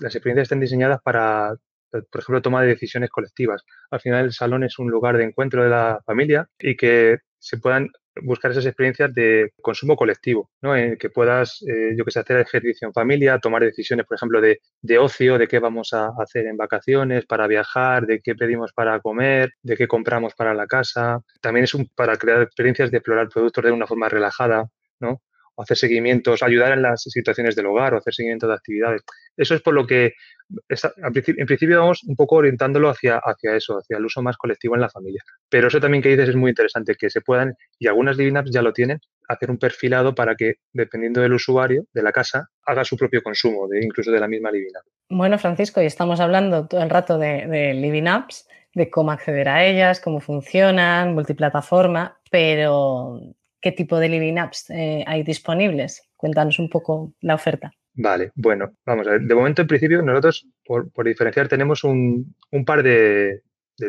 las 0.00 0.14
experiencias 0.14 0.46
estén 0.46 0.60
diseñadas 0.60 1.00
para, 1.02 1.54
por 1.90 2.20
ejemplo, 2.20 2.42
toma 2.42 2.62
de 2.62 2.68
decisiones 2.68 3.10
colectivas. 3.10 3.64
Al 3.90 4.00
final 4.00 4.26
el 4.26 4.32
salón 4.32 4.64
es 4.64 4.78
un 4.78 4.90
lugar 4.90 5.16
de 5.16 5.24
encuentro 5.24 5.62
de 5.62 5.70
la 5.70 6.00
familia 6.04 6.48
y 6.58 6.76
que 6.76 7.20
se 7.38 7.58
puedan 7.58 7.88
buscar 8.22 8.50
esas 8.50 8.66
experiencias 8.66 9.12
de 9.14 9.52
consumo 9.60 9.96
colectivo, 9.96 10.50
¿no? 10.60 10.76
En 10.76 10.96
que 10.96 11.10
puedas, 11.10 11.62
eh, 11.62 11.94
yo 11.96 12.04
que 12.04 12.10
sé, 12.10 12.20
hacer 12.20 12.38
ejercicio 12.40 12.86
en 12.88 12.94
familia, 12.94 13.38
tomar 13.38 13.62
decisiones, 13.62 14.06
por 14.06 14.16
ejemplo, 14.16 14.40
de, 14.40 14.60
de, 14.80 14.98
ocio, 14.98 15.38
de 15.38 15.48
qué 15.48 15.58
vamos 15.58 15.92
a 15.92 16.10
hacer 16.18 16.46
en 16.46 16.56
vacaciones, 16.56 17.26
para 17.26 17.46
viajar, 17.46 18.06
de 18.06 18.20
qué 18.20 18.34
pedimos 18.34 18.72
para 18.72 19.00
comer, 19.00 19.52
de 19.62 19.76
qué 19.76 19.88
compramos 19.88 20.34
para 20.34 20.54
la 20.54 20.66
casa. 20.66 21.20
También 21.40 21.64
es 21.64 21.74
un, 21.74 21.88
para 21.94 22.16
crear 22.16 22.42
experiencias 22.42 22.90
de 22.90 22.98
explorar 22.98 23.28
productos 23.28 23.64
de 23.64 23.72
una 23.72 23.86
forma 23.86 24.08
relajada, 24.08 24.66
¿no? 25.00 25.22
Hacer 25.56 25.76
seguimientos, 25.76 26.42
ayudar 26.42 26.72
en 26.72 26.82
las 26.82 27.02
situaciones 27.02 27.54
del 27.54 27.66
hogar 27.66 27.94
o 27.94 27.98
hacer 27.98 28.14
seguimiento 28.14 28.48
de 28.48 28.54
actividades. 28.54 29.02
Eso 29.36 29.54
es 29.54 29.60
por 29.60 29.74
lo 29.74 29.86
que 29.86 30.12
en 30.68 31.46
principio 31.46 31.80
vamos 31.80 32.02
un 32.04 32.16
poco 32.16 32.36
orientándolo 32.36 32.88
hacia, 32.88 33.18
hacia 33.18 33.56
eso, 33.56 33.78
hacia 33.78 33.96
el 33.96 34.04
uso 34.04 34.22
más 34.22 34.36
colectivo 34.36 34.74
en 34.74 34.80
la 34.80 34.88
familia. 34.88 35.22
Pero 35.48 35.68
eso 35.68 35.80
también 35.80 36.02
que 36.02 36.10
dices 36.10 36.30
es 36.30 36.36
muy 36.36 36.50
interesante, 36.50 36.94
que 36.94 37.10
se 37.10 37.20
puedan, 37.20 37.54
y 37.78 37.86
algunas 37.86 38.16
Living 38.16 38.36
Apps 38.36 38.50
ya 38.50 38.62
lo 38.62 38.72
tienen, 38.72 39.00
hacer 39.28 39.50
un 39.50 39.58
perfilado 39.58 40.14
para 40.14 40.34
que, 40.34 40.54
dependiendo 40.72 41.20
del 41.20 41.32
usuario, 41.32 41.84
de 41.92 42.02
la 42.02 42.12
casa, 42.12 42.48
haga 42.64 42.84
su 42.84 42.96
propio 42.96 43.22
consumo, 43.22 43.68
de, 43.68 43.84
incluso 43.84 44.10
de 44.10 44.20
la 44.20 44.28
misma 44.28 44.50
Living 44.50 44.72
App. 44.76 44.86
Bueno, 45.10 45.38
Francisco, 45.38 45.82
y 45.82 45.86
estamos 45.86 46.20
hablando 46.20 46.66
todo 46.66 46.82
el 46.82 46.90
rato 46.90 47.18
de, 47.18 47.46
de 47.46 47.74
Living 47.74 48.06
Apps, 48.06 48.48
de 48.74 48.90
cómo 48.90 49.12
acceder 49.12 49.48
a 49.48 49.64
ellas, 49.64 50.00
cómo 50.00 50.20
funcionan, 50.20 51.14
multiplataforma, 51.14 52.18
pero 52.30 53.20
¿qué 53.62 53.72
tipo 53.72 53.98
de 53.98 54.10
Living 54.10 54.36
Apps 54.36 54.68
eh, 54.68 55.04
hay 55.06 55.22
disponibles? 55.22 56.02
Cuéntanos 56.16 56.58
un 56.58 56.68
poco 56.68 57.14
la 57.20 57.36
oferta. 57.36 57.72
Vale, 57.94 58.32
bueno, 58.34 58.72
vamos 58.84 59.06
a 59.06 59.12
ver. 59.12 59.22
De 59.22 59.34
momento, 59.34 59.62
en 59.62 59.68
principio, 59.68 60.02
nosotros, 60.02 60.46
por, 60.64 60.90
diferenciar, 61.04 61.48
tenemos 61.48 61.84
un, 61.84 62.34
par 62.66 62.82
de, 62.82 63.42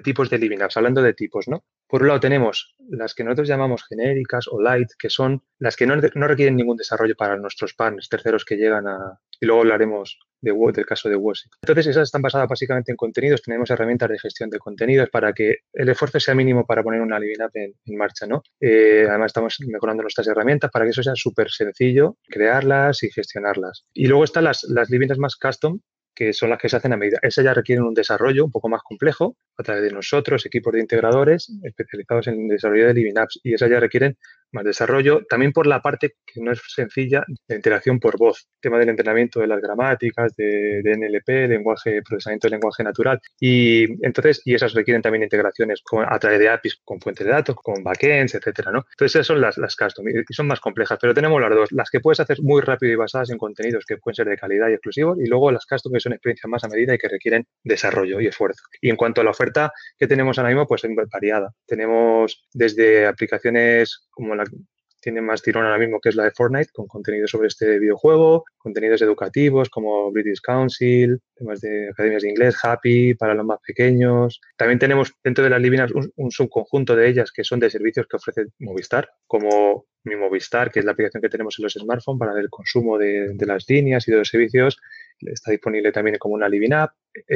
tipos 0.03 0.29
de 0.29 0.37
living 0.37 0.61
apps, 0.61 0.77
hablando 0.77 1.01
de 1.01 1.13
tipos, 1.13 1.47
¿no? 1.47 1.63
Por 1.87 2.01
un 2.01 2.07
lado 2.07 2.19
tenemos 2.19 2.75
las 2.89 3.13
que 3.13 3.23
nosotros 3.23 3.47
llamamos 3.47 3.83
genéricas 3.87 4.47
o 4.47 4.61
light, 4.61 4.89
que 4.97 5.09
son 5.09 5.43
las 5.59 5.75
que 5.75 5.85
no, 5.85 5.95
requieren 5.95 6.55
ningún 6.55 6.77
desarrollo 6.77 7.15
para 7.15 7.37
nuestros 7.37 7.73
partners 7.73 8.09
terceros 8.09 8.45
que 8.45 8.55
llegan 8.55 8.87
a... 8.87 9.19
Y 9.39 9.45
luego 9.45 9.61
hablaremos 9.61 10.17
de, 10.41 10.53
del 10.73 10.85
caso 10.85 11.09
de 11.09 11.15
WOSIC. 11.15 11.51
Entonces, 11.61 11.87
esas 11.87 12.03
están 12.03 12.21
basadas 12.21 12.47
básicamente 12.47 12.91
en 12.91 12.95
contenidos. 12.95 13.41
Tenemos 13.41 13.69
herramientas 13.69 14.09
de 14.09 14.19
gestión 14.19 14.49
de 14.49 14.57
contenidos 14.57 15.09
para 15.09 15.33
que 15.33 15.57
el 15.73 15.89
esfuerzo 15.89 16.19
sea 16.19 16.33
mínimo 16.33 16.65
para 16.65 16.81
poner 16.81 17.01
una 17.01 17.19
living 17.19 17.41
app 17.41 17.55
en, 17.55 17.73
marcha, 17.97 18.25
¿no? 18.25 18.41
Eh, 18.59 19.05
además, 19.07 19.27
estamos 19.27 19.57
mejorando 19.67 20.01
nuestras 20.01 20.27
herramientas 20.27 20.71
para 20.71 20.85
que 20.85 20.91
eso 20.91 21.03
sea 21.03 21.15
súper 21.15 21.51
sencillo, 21.51 22.17
crearlas 22.27 23.03
y 23.03 23.11
gestionarlas. 23.11 23.85
Y 23.93 24.07
luego 24.07 24.23
están 24.23 24.45
las, 24.45 24.63
las 24.63 24.89
living 24.89 25.11
apps 25.11 25.19
más 25.19 25.35
custom, 25.35 25.79
que 26.15 26.33
son 26.33 26.49
las 26.49 26.59
que 26.59 26.69
se 26.69 26.77
hacen 26.77 26.93
a 26.93 26.97
medida. 26.97 27.19
Esas 27.21 27.45
ya 27.45 27.53
requieren 27.53 27.83
un 27.83 27.93
desarrollo 27.93 28.45
un 28.45 28.51
poco 28.51 28.69
más 28.69 28.81
complejo 28.83 29.37
a 29.57 29.63
través 29.63 29.83
de 29.83 29.91
nosotros, 29.91 30.45
equipos 30.45 30.73
de 30.73 30.81
integradores 30.81 31.51
especializados 31.63 32.27
en 32.27 32.41
el 32.43 32.47
desarrollo 32.49 32.87
de 32.87 32.93
Living 32.93 33.17
Apps, 33.17 33.39
y 33.43 33.53
esas 33.53 33.69
ya 33.69 33.79
requieren 33.79 34.17
más 34.53 34.63
desarrollo, 34.63 35.23
también 35.29 35.51
por 35.51 35.67
la 35.67 35.81
parte 35.81 36.15
que 36.25 36.41
no 36.41 36.51
es 36.51 36.61
sencilla, 36.67 37.23
de 37.47 37.55
interacción 37.55 37.99
por 37.99 38.17
voz, 38.17 38.47
tema 38.59 38.79
del 38.79 38.89
entrenamiento 38.89 39.39
de 39.39 39.47
las 39.47 39.61
gramáticas, 39.61 40.35
de, 40.35 40.81
NLP, 40.83 41.49
lenguaje, 41.49 42.01
procesamiento 42.01 42.47
de 42.47 42.51
lenguaje 42.51 42.83
natural. 42.83 43.19
Y 43.39 43.83
entonces, 44.05 44.41
y 44.45 44.53
esas 44.53 44.73
requieren 44.73 45.01
también 45.01 45.23
integraciones 45.23 45.81
con, 45.83 46.05
a 46.07 46.19
través 46.19 46.39
de 46.39 46.49
APIs 46.49 46.81
con 46.83 46.99
fuentes 46.99 47.25
de 47.25 47.33
datos, 47.33 47.55
con 47.55 47.83
backends, 47.83 48.35
etcétera, 48.35 48.71
¿no? 48.71 48.85
Entonces, 48.91 49.15
esas 49.15 49.27
son 49.27 49.41
las, 49.41 49.57
las 49.57 49.75
custom 49.75 50.05
y 50.07 50.33
son 50.33 50.47
más 50.47 50.59
complejas, 50.59 50.97
pero 51.01 51.13
tenemos 51.13 51.41
las 51.41 51.49
dos, 51.49 51.71
las 51.71 51.89
que 51.89 51.99
puedes 51.99 52.19
hacer 52.19 52.41
muy 52.41 52.61
rápido 52.61 52.93
y 52.93 52.95
basadas 52.95 53.29
en 53.31 53.37
contenidos 53.37 53.85
que 53.85 53.97
pueden 53.97 54.15
ser 54.15 54.27
de 54.27 54.37
calidad 54.37 54.69
y 54.69 54.73
exclusivos, 54.73 55.17
y 55.19 55.27
luego 55.27 55.51
las 55.51 55.65
custom 55.65 55.93
que 55.93 55.99
son 55.99 56.13
experiencias 56.13 56.49
más 56.49 56.63
a 56.63 56.67
medida 56.67 56.93
y 56.93 56.97
que 56.97 57.09
requieren 57.09 57.47
desarrollo 57.63 58.21
y 58.21 58.27
esfuerzo. 58.27 58.63
Y 58.81 58.89
en 58.89 58.95
cuanto 58.95 59.21
a 59.21 59.23
la 59.23 59.31
oferta 59.31 59.71
que 59.97 60.07
tenemos 60.07 60.37
ahora 60.37 60.49
mismo, 60.49 60.67
pues 60.67 60.83
es 60.83 60.91
variada. 61.11 61.53
Tenemos 61.65 62.47
desde 62.53 63.07
aplicaciones 63.07 64.07
como 64.11 64.35
la 64.35 64.42
tiene 65.03 65.21
más 65.21 65.41
tirón 65.41 65.65
ahora 65.65 65.77
mismo, 65.77 65.99
que 65.99 66.09
es 66.09 66.15
la 66.15 66.23
de 66.23 66.31
Fortnite, 66.31 66.71
con 66.71 66.87
contenido 66.87 67.27
sobre 67.27 67.49
este 67.49 67.77
videojuego, 67.77 68.45
contenidos 68.57 69.01
educativos 69.01 69.69
como 69.69 70.09
British 70.11 70.39
Council, 70.41 71.19
temas 71.35 71.59
de 71.59 71.89
academias 71.89 72.23
de 72.23 72.29
inglés, 72.29 72.55
Happy, 72.63 73.13
para 73.13 73.33
los 73.33 73.45
más 73.45 73.59
pequeños. 73.67 74.39
También 74.55 74.79
tenemos 74.79 75.13
dentro 75.21 75.43
de 75.43 75.49
las 75.49 75.61
Livinas 75.61 75.91
un, 75.91 76.31
subconjunto 76.31 76.95
de 76.95 77.09
ellas 77.09 77.33
que 77.33 77.43
son 77.43 77.59
de 77.59 77.69
servicios 77.69 78.07
que 78.07 78.15
ofrece 78.15 78.45
Movistar, 78.59 79.09
como 79.27 79.85
mi 80.05 80.15
Movistar, 80.15 80.71
que 80.71 80.79
es 80.79 80.85
la 80.85 80.93
aplicación 80.93 81.21
que 81.21 81.29
tenemos 81.29 81.59
en 81.59 81.63
los 81.63 81.73
smartphones 81.73 82.19
para 82.19 82.39
el 82.39 82.49
consumo 82.49 82.97
de 82.97 83.35
las 83.45 83.65
líneas 83.67 84.07
y 84.07 84.11
de 84.11 84.17
los 84.17 84.29
servicios 84.29 84.77
está 85.21 85.51
disponible 85.51 85.91
también 85.91 86.17
como 86.17 86.35
una 86.35 86.49
Living 86.49 86.73
App, 86.73 86.91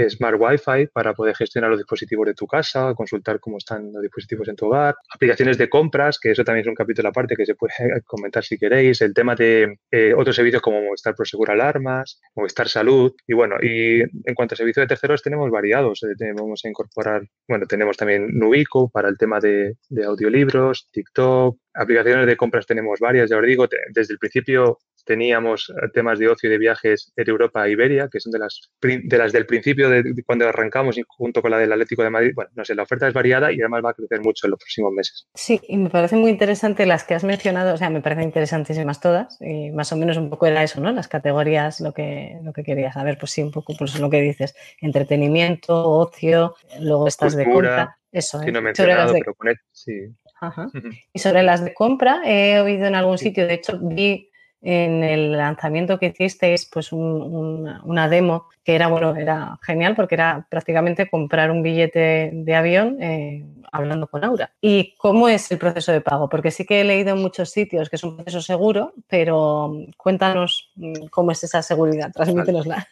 Smart 0.09 0.37
Wi-Fi 0.39 0.87
para 0.87 1.13
poder 1.13 1.35
gestionar 1.35 1.69
los 1.69 1.79
dispositivos 1.79 2.25
de 2.25 2.33
tu 2.33 2.47
casa, 2.47 2.93
consultar 2.95 3.39
cómo 3.39 3.57
están 3.57 3.91
los 3.93 4.01
dispositivos 4.01 4.47
en 4.47 4.55
tu 4.55 4.65
hogar, 4.65 4.95
aplicaciones 5.13 5.57
de 5.57 5.69
compras, 5.69 6.19
que 6.19 6.31
eso 6.31 6.43
también 6.43 6.61
es 6.63 6.67
un 6.67 6.75
capítulo 6.75 7.09
aparte 7.09 7.35
que 7.35 7.45
se 7.45 7.55
puede 7.55 7.73
comentar 8.05 8.43
si 8.43 8.57
queréis, 8.57 9.01
el 9.01 9.13
tema 9.13 9.35
de 9.35 9.77
eh, 9.91 10.13
otros 10.15 10.35
servicios 10.35 10.61
como 10.61 10.81
Movistar 10.81 11.15
Prosegura 11.15 11.53
Alarmas, 11.53 12.19
Movistar 12.35 12.67
Salud, 12.67 13.13
y 13.27 13.33
bueno, 13.33 13.55
y 13.61 14.01
en 14.01 14.35
cuanto 14.35 14.55
a 14.55 14.57
servicios 14.57 14.83
de 14.83 14.87
terceros 14.87 15.21
tenemos 15.21 15.49
variados, 15.51 16.03
eh, 16.03 16.33
vamos 16.35 16.61
a 16.65 16.69
incorporar, 16.69 17.23
bueno, 17.47 17.65
tenemos 17.67 17.97
también 17.97 18.27
Nubico 18.37 18.89
para 18.89 19.09
el 19.09 19.17
tema 19.17 19.39
de 19.39 19.75
audiolibros, 20.05 20.89
TikTok, 20.91 21.57
aplicaciones 21.77 22.25
de 22.25 22.37
compras 22.37 22.65
tenemos 22.65 22.99
varias, 22.99 23.29
ya 23.29 23.37
os 23.37 23.45
digo, 23.45 23.67
desde 23.93 24.13
el 24.13 24.19
principio 24.19 24.79
teníamos 25.07 25.69
eh, 25.69 25.87
temas 25.93 26.19
de 26.19 26.27
ocio 26.27 26.49
y 26.49 26.51
de 26.51 26.57
viajes 26.59 27.11
en 27.15 27.29
Europa 27.29 27.65
e 27.65 27.71
Iberia, 27.71 28.09
que 28.11 28.19
son 28.19 28.31
de 28.31 28.39
las, 28.39 28.69
de 28.81 29.17
las 29.17 29.31
del 29.31 29.45
principio 29.45 29.89
de 29.89 30.03
cuando 30.25 30.47
arrancamos 30.47 30.97
junto 31.07 31.41
con 31.41 31.51
la 31.51 31.57
del 31.57 31.71
Atlético 31.71 32.03
de 32.03 32.09
Madrid. 32.09 32.33
Bueno, 32.35 32.51
no 32.53 32.65
sé, 32.65 32.75
la 32.75 32.83
oferta 32.83 33.07
es 33.07 33.13
variada 33.13 33.51
y 33.51 33.59
además 33.61 33.81
va 33.83 33.91
a 33.91 33.93
crecer 33.93 34.21
mucho 34.21 34.45
en 34.45 34.51
los 34.51 34.59
próximos 34.59 34.93
meses. 34.93 35.27
Sí, 35.33 35.59
y 35.67 35.77
me 35.77 35.89
parece 35.89 36.15
muy 36.15 36.29
interesante 36.29 36.85
las 36.85 37.03
que 37.03 37.15
has 37.15 37.23
mencionado, 37.23 37.73
o 37.73 37.77
sea, 37.77 37.89
me 37.89 38.01
parecen 38.01 38.25
interesantísimas 38.25 38.99
todas, 38.99 39.37
y 39.41 39.71
más 39.71 39.91
o 39.91 39.97
menos 39.97 40.17
un 40.17 40.29
poco 40.29 40.45
era 40.45 40.61
eso, 40.61 40.81
¿no? 40.81 40.91
Las 40.91 41.07
categorías, 41.07 41.79
lo 41.81 41.93
que, 41.93 42.37
lo 42.43 42.53
que 42.53 42.63
quería 42.63 42.91
saber, 42.91 43.17
pues 43.17 43.31
sí, 43.31 43.41
un 43.41 43.51
poco 43.51 43.73
pues 43.77 43.99
lo 43.99 44.09
que 44.09 44.21
dices, 44.21 44.55
entretenimiento, 44.81 45.89
ocio, 45.89 46.55
luego 46.79 47.07
estas 47.07 47.35
de 47.35 47.45
compra. 47.45 47.97
Eso, 48.11 48.39
sí, 48.39 48.51
no 48.51 48.59
he 48.59 48.61
mencionado, 48.61 49.13
pero 49.13 49.33
con 49.35 49.49
sí. 49.71 49.93
Ajá. 50.39 50.67
Y 51.13 51.19
sobre 51.19 51.43
las 51.43 51.63
de 51.63 51.73
compra, 51.73 52.21
he 52.25 52.59
oído 52.59 52.85
en 52.85 52.95
algún 52.95 53.17
sitio, 53.17 53.47
de 53.47 53.55
hecho 53.55 53.79
vi 53.81 54.29
en 54.69 55.01
el 55.01 55.31
lanzamiento 55.31 55.97
que 55.97 56.07
hicisteis 56.07 56.65
pues 56.65 56.91
una 56.91 58.09
demo 58.09 58.49
que 58.65 58.75
era 58.75 58.89
bueno 58.89 59.15
era 59.15 59.57
genial 59.61 59.95
porque 59.95 60.15
era 60.15 60.45
prácticamente 60.49 61.09
comprar 61.09 61.51
un 61.51 61.63
billete 61.63 62.31
de 62.33 62.53
avión 62.53 63.01
eh, 63.01 63.45
hablando 63.71 64.07
con 64.07 64.25
Aura 64.25 64.51
y 64.59 64.93
cómo 64.97 65.29
es 65.29 65.49
el 65.53 65.57
proceso 65.57 65.93
de 65.93 66.01
pago 66.01 66.27
porque 66.27 66.51
sí 66.51 66.65
que 66.65 66.81
he 66.81 66.83
leído 66.83 67.15
en 67.15 67.21
muchos 67.21 67.49
sitios 67.49 67.89
que 67.89 67.95
es 67.95 68.03
un 68.03 68.17
proceso 68.17 68.41
seguro 68.41 68.91
pero 69.07 69.71
cuéntanos 69.95 70.69
mm, 70.75 71.05
cómo 71.11 71.31
es 71.31 71.45
esa 71.45 71.61
seguridad. 71.61 72.11
Transmítenosla. 72.11 72.87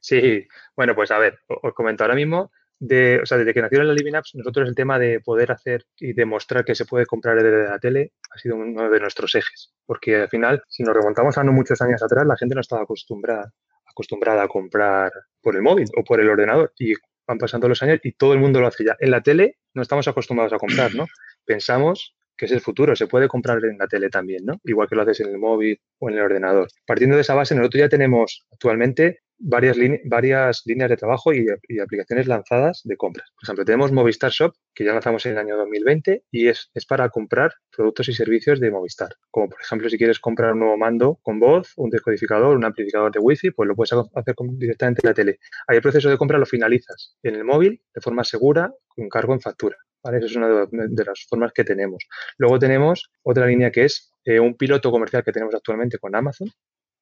Sí 0.00 0.48
bueno 0.76 0.94
pues 0.94 1.10
a 1.10 1.18
ver 1.18 1.40
os 1.46 1.74
comento 1.74 2.04
ahora 2.04 2.14
mismo 2.14 2.50
de, 2.80 3.20
o 3.22 3.26
sea, 3.26 3.38
desde 3.38 3.54
que 3.54 3.62
nacieron 3.62 3.88
las 3.88 3.96
Living 3.96 4.14
Apps, 4.14 4.34
nosotros 4.34 4.68
el 4.68 4.74
tema 4.74 4.98
de 4.98 5.20
poder 5.20 5.50
hacer 5.50 5.84
y 5.98 6.12
demostrar 6.12 6.64
que 6.64 6.74
se 6.74 6.84
puede 6.84 7.06
comprar 7.06 7.36
desde 7.42 7.68
la 7.68 7.78
tele 7.78 8.12
ha 8.30 8.38
sido 8.38 8.56
uno 8.56 8.88
de 8.90 9.00
nuestros 9.00 9.34
ejes. 9.34 9.72
Porque 9.86 10.16
al 10.16 10.28
final, 10.28 10.62
si 10.68 10.82
nos 10.82 10.94
remontamos 10.94 11.36
a 11.38 11.44
no 11.44 11.52
muchos 11.52 11.80
años 11.80 12.02
atrás, 12.02 12.26
la 12.26 12.36
gente 12.36 12.54
no 12.54 12.60
estaba 12.60 12.82
acostumbrada, 12.82 13.52
acostumbrada 13.84 14.42
a 14.42 14.48
comprar 14.48 15.12
por 15.42 15.56
el 15.56 15.62
móvil 15.62 15.88
o 15.96 16.04
por 16.04 16.20
el 16.20 16.28
ordenador. 16.28 16.72
Y 16.78 16.94
van 17.26 17.38
pasando 17.38 17.68
los 17.68 17.82
años 17.82 18.00
y 18.02 18.12
todo 18.12 18.32
el 18.32 18.38
mundo 18.38 18.60
lo 18.60 18.66
hace 18.66 18.84
ya. 18.84 18.96
En 19.00 19.10
la 19.10 19.22
tele 19.22 19.58
no 19.74 19.82
estamos 19.82 20.08
acostumbrados 20.08 20.52
a 20.52 20.58
comprar, 20.58 20.94
¿no? 20.94 21.06
Pensamos 21.44 22.14
que 22.36 22.46
es 22.46 22.52
el 22.52 22.60
futuro, 22.60 22.94
se 22.94 23.08
puede 23.08 23.26
comprar 23.26 23.62
en 23.64 23.76
la 23.78 23.88
tele 23.88 24.08
también, 24.08 24.44
¿no? 24.44 24.60
Igual 24.64 24.88
que 24.88 24.94
lo 24.94 25.02
haces 25.02 25.20
en 25.20 25.30
el 25.30 25.38
móvil 25.38 25.80
o 25.98 26.08
en 26.08 26.16
el 26.16 26.22
ordenador. 26.22 26.68
Partiendo 26.86 27.16
de 27.16 27.22
esa 27.22 27.34
base, 27.34 27.54
nosotros 27.54 27.80
ya 27.80 27.88
tenemos 27.88 28.46
actualmente 28.52 29.20
varias, 29.38 29.76
varias 30.04 30.62
líneas 30.66 30.90
de 30.90 30.96
trabajo 30.96 31.32
y, 31.32 31.46
aplicaciones 31.80 32.26
lanzadas 32.26 32.82
de 32.84 32.96
compras. 32.96 33.30
Por 33.34 33.44
ejemplo, 33.44 33.64
tenemos 33.64 33.92
Movistar 33.92 34.30
Shop, 34.30 34.54
que 34.74 34.84
ya 34.84 34.92
lanzamos 34.92 35.24
en 35.26 35.32
el 35.32 35.38
año 35.38 35.56
2020 35.56 36.24
y 36.30 36.48
es, 36.48 36.70
es 36.74 36.86
para 36.86 37.08
comprar 37.10 37.54
productos 37.74 38.08
y 38.08 38.12
servicios 38.12 38.60
de 38.60 38.70
Movistar. 38.70 39.10
Como 39.30 39.48
por 39.48 39.60
ejemplo, 39.60 39.88
si 39.88 39.98
quieres 39.98 40.18
comprar 40.18 40.52
un 40.52 40.60
nuevo 40.60 40.76
mando 40.76 41.18
con 41.22 41.38
voz, 41.40 41.72
un 41.76 41.90
descodificador, 41.90 42.56
un 42.56 42.64
amplificador 42.64 43.12
de 43.12 43.20
Wi-Fi, 43.20 43.50
pues 43.52 43.68
lo 43.68 43.74
puedes 43.74 43.92
hacer 43.92 44.34
directamente 44.52 45.00
en 45.02 45.08
la 45.08 45.14
tele. 45.14 45.38
Ahí 45.66 45.76
el 45.76 45.82
proceso 45.82 46.08
de 46.08 46.18
compra 46.18 46.38
lo 46.38 46.46
finalizas 46.46 47.16
en 47.22 47.34
el 47.34 47.44
móvil 47.44 47.80
de 47.94 48.00
forma 48.00 48.24
segura, 48.24 48.72
con 48.88 49.08
cargo 49.08 49.32
en 49.32 49.40
factura. 49.40 49.76
¿vale? 50.02 50.18
Esa 50.18 50.26
es 50.26 50.36
una 50.36 50.48
de, 50.48 51.04
las 51.04 51.26
formas 51.28 51.52
que 51.52 51.64
tenemos. 51.64 52.06
Luego 52.36 52.58
tenemos 52.58 53.10
otra 53.22 53.46
línea 53.46 53.70
que 53.70 53.84
es 53.84 54.12
eh, 54.24 54.40
un 54.40 54.56
piloto 54.56 54.90
comercial 54.90 55.22
que 55.24 55.32
tenemos 55.32 55.54
actualmente 55.54 55.98
con 55.98 56.14
Amazon, 56.14 56.48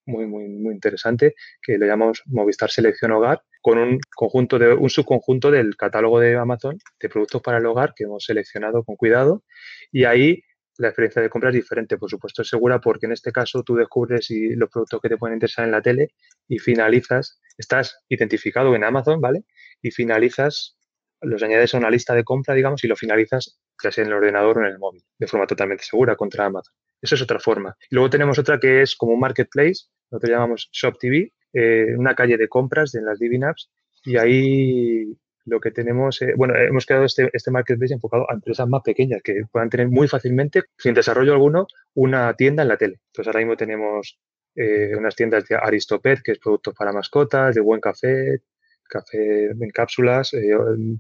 muy, 0.07 0.27
muy, 0.27 0.49
muy 0.49 0.75
interesante, 0.75 1.35
que 1.63 1.79
le 1.79 1.87
llamamos 1.87 2.23
Movistar 2.27 2.71
Selección 2.71 3.13
Hogar, 3.13 3.43
con 3.61 3.79
un 3.79 3.99
conjunto 4.15 4.59
de, 4.59 4.73
un 4.73 4.89
subconjunto 4.89 5.51
del 5.51 5.77
catálogo 5.77 6.21
de 6.21 6.37
Amazon 6.37 6.79
de 7.01 7.09
productos 7.09 7.43
para 7.43 7.59
el 7.59 7.67
hogar 7.67 7.95
que 7.95 8.05
hemos 8.05 8.25
seleccionado 8.25 8.85
con 8.85 8.97
cuidado. 8.97 9.43
Y 9.91 10.05
ahí 10.05 10.43
la 10.79 10.89
experiencia 10.89 11.23
de 11.23 11.31
compra 11.31 11.51
es 11.51 11.55
diferente, 11.55 11.97
por 11.99 12.11
supuesto, 12.11 12.43
es 12.43 12.49
segura 12.49 12.81
porque 12.81 13.07
en 13.07 13.13
este 13.13 13.33
caso 13.33 13.63
tú 13.63 13.75
descubres 13.75 14.29
los 14.31 14.71
productos 14.71 15.01
que 15.01 15.09
te 15.09 15.17
pueden 15.17 15.37
interesar 15.37 15.65
en 15.65 15.73
la 15.73 15.83
tele 15.83 16.11
y 16.49 16.59
finalizas, 16.59 17.41
estás 17.57 18.05
identificado 18.09 18.75
en 18.75 18.85
Amazon, 18.85 19.21
¿vale? 19.21 19.45
Y 19.83 19.91
finalizas, 19.91 20.77
los 21.23 21.43
añades 21.43 21.75
a 21.75 21.79
una 21.79 21.91
lista 21.91 22.15
de 22.15 22.25
compra, 22.25 22.55
digamos, 22.55 22.85
y 22.85 22.89
lo 22.89 22.97
finalizas 22.97 23.59
ya 23.83 23.93
sea 23.93 24.05
en 24.05 24.11
el 24.11 24.17
ordenador 24.17 24.59
o 24.59 24.61
en 24.63 24.69
el 24.69 24.79
móvil, 24.79 25.03
de 25.19 25.27
forma 25.27 25.47
totalmente 25.47 25.85
segura 25.85 26.17
contra 26.17 26.47
Amazon. 26.47 26.75
Eso 27.01 27.15
es 27.15 27.23
otra 27.23 27.39
forma. 27.39 27.77
Luego 27.91 28.11
tenemos 28.11 28.39
otra 28.39 28.59
que 28.59 28.83
es 28.83 28.97
como 28.97 29.13
un 29.13 29.21
marketplace, 29.21 29.87
nosotros 30.11 30.31
llamamos 30.31 30.69
Shop 30.73 30.99
TV, 30.99 31.33
eh, 31.53 31.95
una 31.97 32.15
calle 32.15 32.37
de 32.37 32.49
compras 32.49 32.95
en 32.95 33.05
las 33.05 33.19
Divin 33.19 33.45
Apps 33.45 33.71
y 34.05 34.17
ahí 34.17 35.17
lo 35.45 35.61
que 35.61 35.71
tenemos, 35.71 36.21
eh, 36.23 36.35
bueno, 36.37 36.55
hemos 36.57 36.87
creado 36.87 37.05
este, 37.05 37.31
este 37.33 37.51
marketplace 37.51 37.95
enfocado 37.95 38.29
a 38.31 38.35
empresas 38.35 38.69
más 38.69 38.83
pequeñas 38.83 39.23
que 39.23 39.43
puedan 39.51 39.71
tener 39.71 39.89
muy 39.89 40.09
fácilmente, 40.09 40.65
sin 40.77 40.95
desarrollo 40.95 41.33
alguno, 41.33 41.67
una 41.95 42.35
tienda 42.35 42.63
en 42.63 42.69
la 42.69 42.77
tele. 42.77 43.01
Entonces 43.07 43.29
ahora 43.29 43.41
mismo 43.41 43.57
tenemos 43.57 44.19
eh, 44.55 44.93
unas 44.97 45.15
tiendas 45.15 45.47
de 45.47 45.57
Aristopet, 45.57 46.21
que 46.23 46.33
es 46.33 46.39
productos 46.39 46.75
para 46.75 46.93
mascotas, 46.93 47.55
de 47.55 47.61
Buen 47.61 47.81
Café, 47.81 48.43
café 48.89 49.47
en 49.47 49.71
cápsulas, 49.71 50.31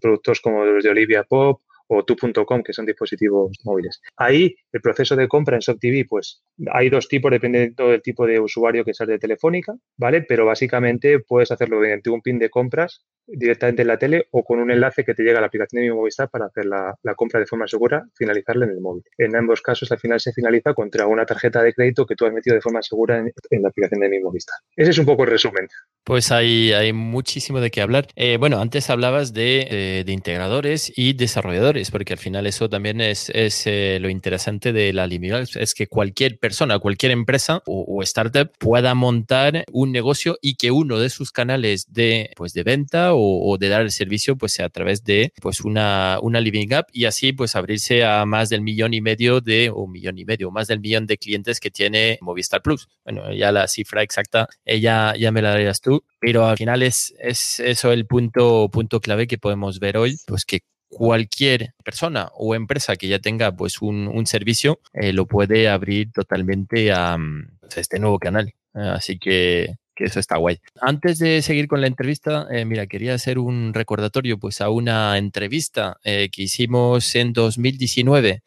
productos 0.00 0.40
como 0.40 0.64
los 0.64 0.82
de 0.82 0.90
Olivia 0.90 1.22
Pop 1.22 1.60
o 1.88 2.04
tu.com, 2.04 2.62
que 2.62 2.72
son 2.72 2.86
dispositivos 2.86 3.56
móviles. 3.64 4.00
Ahí, 4.16 4.54
el 4.72 4.80
proceso 4.80 5.16
de 5.16 5.28
compra 5.28 5.56
en 5.56 5.60
ShopTV, 5.60 6.06
pues 6.08 6.42
hay 6.72 6.90
dos 6.90 7.08
tipos 7.08 7.30
dependiendo 7.30 7.88
del 7.88 8.02
tipo 8.02 8.26
de 8.26 8.40
usuario 8.40 8.84
que 8.84 8.94
seas 8.94 9.08
de 9.08 9.18
Telefónica, 9.18 9.74
¿vale? 9.96 10.22
Pero 10.22 10.46
básicamente 10.46 11.20
puedes 11.20 11.50
hacerlo 11.50 11.80
mediante 11.80 12.10
un 12.10 12.22
pin 12.22 12.38
de 12.38 12.50
compras 12.50 13.04
directamente 13.26 13.82
en 13.82 13.88
la 13.88 13.98
tele 13.98 14.28
o 14.30 14.44
con 14.44 14.60
un 14.60 14.70
enlace 14.70 15.04
que 15.04 15.14
te 15.14 15.22
llega 15.22 15.38
a 15.38 15.40
la 15.40 15.48
aplicación 15.48 15.82
de 15.82 15.88
mi 15.88 15.94
Movistar 15.94 16.30
para 16.30 16.46
hacer 16.46 16.66
la, 16.66 16.94
compra 17.16 17.40
de 17.40 17.46
forma 17.46 17.66
segura, 17.66 18.04
finalizarla 18.14 18.66
en 18.66 18.72
el 18.72 18.80
móvil. 18.80 19.02
En 19.18 19.34
ambos 19.36 19.62
casos, 19.62 19.90
al 19.90 19.98
final 19.98 20.20
se 20.20 20.32
finaliza 20.32 20.74
contra 20.74 21.06
una 21.06 21.26
tarjeta 21.26 21.62
de 21.62 21.72
crédito 21.72 22.06
que 22.06 22.14
tú 22.14 22.26
has 22.26 22.32
metido 22.32 22.54
de 22.54 22.60
forma 22.60 22.82
segura 22.82 23.18
en, 23.18 23.62
la 23.62 23.68
aplicación 23.68 24.00
de 24.00 24.08
mi 24.08 24.20
Movistar. 24.20 24.56
Ese 24.76 24.90
es 24.90 24.98
un 24.98 25.06
poco 25.06 25.24
el 25.24 25.30
resumen. 25.30 25.68
Pues 26.04 26.30
hay, 26.30 26.72
hay 26.72 26.92
muchísimo 26.92 27.60
de 27.60 27.70
qué 27.70 27.80
hablar. 27.80 28.06
Eh, 28.14 28.36
bueno, 28.38 28.60
antes 28.60 28.90
hablabas 28.90 29.32
de, 29.32 29.66
eh, 29.70 30.04
de, 30.04 30.12
integradores 30.12 30.92
y 30.96 31.14
desarrolladores, 31.14 31.75
porque 31.90 32.14
al 32.14 32.18
final 32.18 32.46
eso 32.46 32.68
también 32.68 33.00
es, 33.00 33.30
es 33.30 33.66
eh, 33.66 33.98
lo 34.00 34.08
interesante 34.08 34.72
de 34.72 34.92
la 34.92 35.06
limitada, 35.06 35.44
es 35.54 35.74
que 35.74 35.86
cualquier 35.86 36.38
persona, 36.38 36.78
cualquier 36.78 37.12
empresa 37.12 37.62
o, 37.66 38.02
startup 38.02 38.50
pueda 38.58 38.94
montar 38.94 39.64
un 39.72 39.92
negocio 39.92 40.38
y 40.40 40.56
que 40.56 40.70
uno 40.70 40.98
de 40.98 41.10
sus 41.10 41.32
canales 41.32 41.92
de, 41.92 42.30
pues, 42.36 42.52
de 42.52 42.62
venta 42.62 43.10
o, 43.14 43.56
de 43.58 43.68
dar 43.68 43.82
el 43.82 43.90
servicio 43.90 44.36
pues 44.36 44.52
sea 44.52 44.66
a 44.66 44.70
través 44.70 45.02
de 45.04 45.32
pues 45.40 45.60
una, 45.60 46.18
una 46.22 46.40
Living 46.40 46.72
App 46.72 46.88
y 46.92 47.06
así 47.06 47.32
pues 47.32 47.56
abrirse 47.56 48.04
a 48.04 48.24
más 48.26 48.48
del 48.48 48.60
millón 48.60 48.94
y 48.94 49.00
medio 49.00 49.40
de, 49.40 49.70
o 49.72 49.86
millón 49.86 50.18
y 50.18 50.24
medio, 50.24 50.50
más 50.50 50.68
del 50.68 50.80
millón 50.80 51.06
de 51.06 51.18
clientes 51.18 51.60
que 51.60 51.70
tiene 51.70 52.18
Movistar 52.20 52.62
Plus. 52.62 52.88
Bueno, 53.04 53.32
ya 53.32 53.52
la 53.52 53.66
cifra 53.68 54.02
exacta, 54.02 54.48
ella 54.64 55.14
ya 55.16 55.32
me 55.32 55.42
la 55.42 55.50
darías 55.50 55.80
tú, 55.80 56.04
pero 56.20 56.46
al 56.46 56.56
final 56.56 56.82
es, 56.82 57.14
es 57.18 57.60
eso 57.60 57.92
el 57.92 58.06
punto, 58.06 58.68
punto 58.70 59.00
clave 59.00 59.26
que 59.26 59.38
podemos 59.38 59.78
ver 59.78 59.96
hoy, 59.96 60.16
pues 60.26 60.44
que 60.44 60.60
cualquier 60.88 61.74
persona 61.84 62.30
o 62.34 62.54
empresa 62.54 62.96
que 62.96 63.08
ya 63.08 63.18
tenga 63.18 63.52
pues 63.52 63.82
un, 63.82 64.26
servicio 64.26 64.80
eh, 64.92 65.12
lo 65.12 65.26
puede 65.26 65.68
abrir 65.68 66.10
totalmente 66.12 66.92
a, 66.92 67.16
pues, 67.60 67.78
este 67.78 67.98
nuevo 67.98 68.18
canal. 68.18 68.52
Así 68.74 69.18
que, 69.18 69.76
eso 69.96 70.20
está 70.20 70.36
guay. 70.36 70.60
Antes 70.82 71.18
de 71.18 71.40
seguir 71.40 71.68
con 71.68 71.80
la 71.80 71.86
entrevista, 71.86 72.46
eh, 72.50 72.66
mira, 72.66 72.86
quería 72.86 73.14
hacer 73.14 73.38
un 73.38 73.72
recordatorio 73.72 74.38
pues 74.38 74.60
a 74.60 74.68
una 74.68 75.16
entrevista 75.16 75.96
eh, 76.04 76.28
que 76.30 76.42
hicimos 76.42 77.14
en 77.14 77.32
2019 77.32 78.42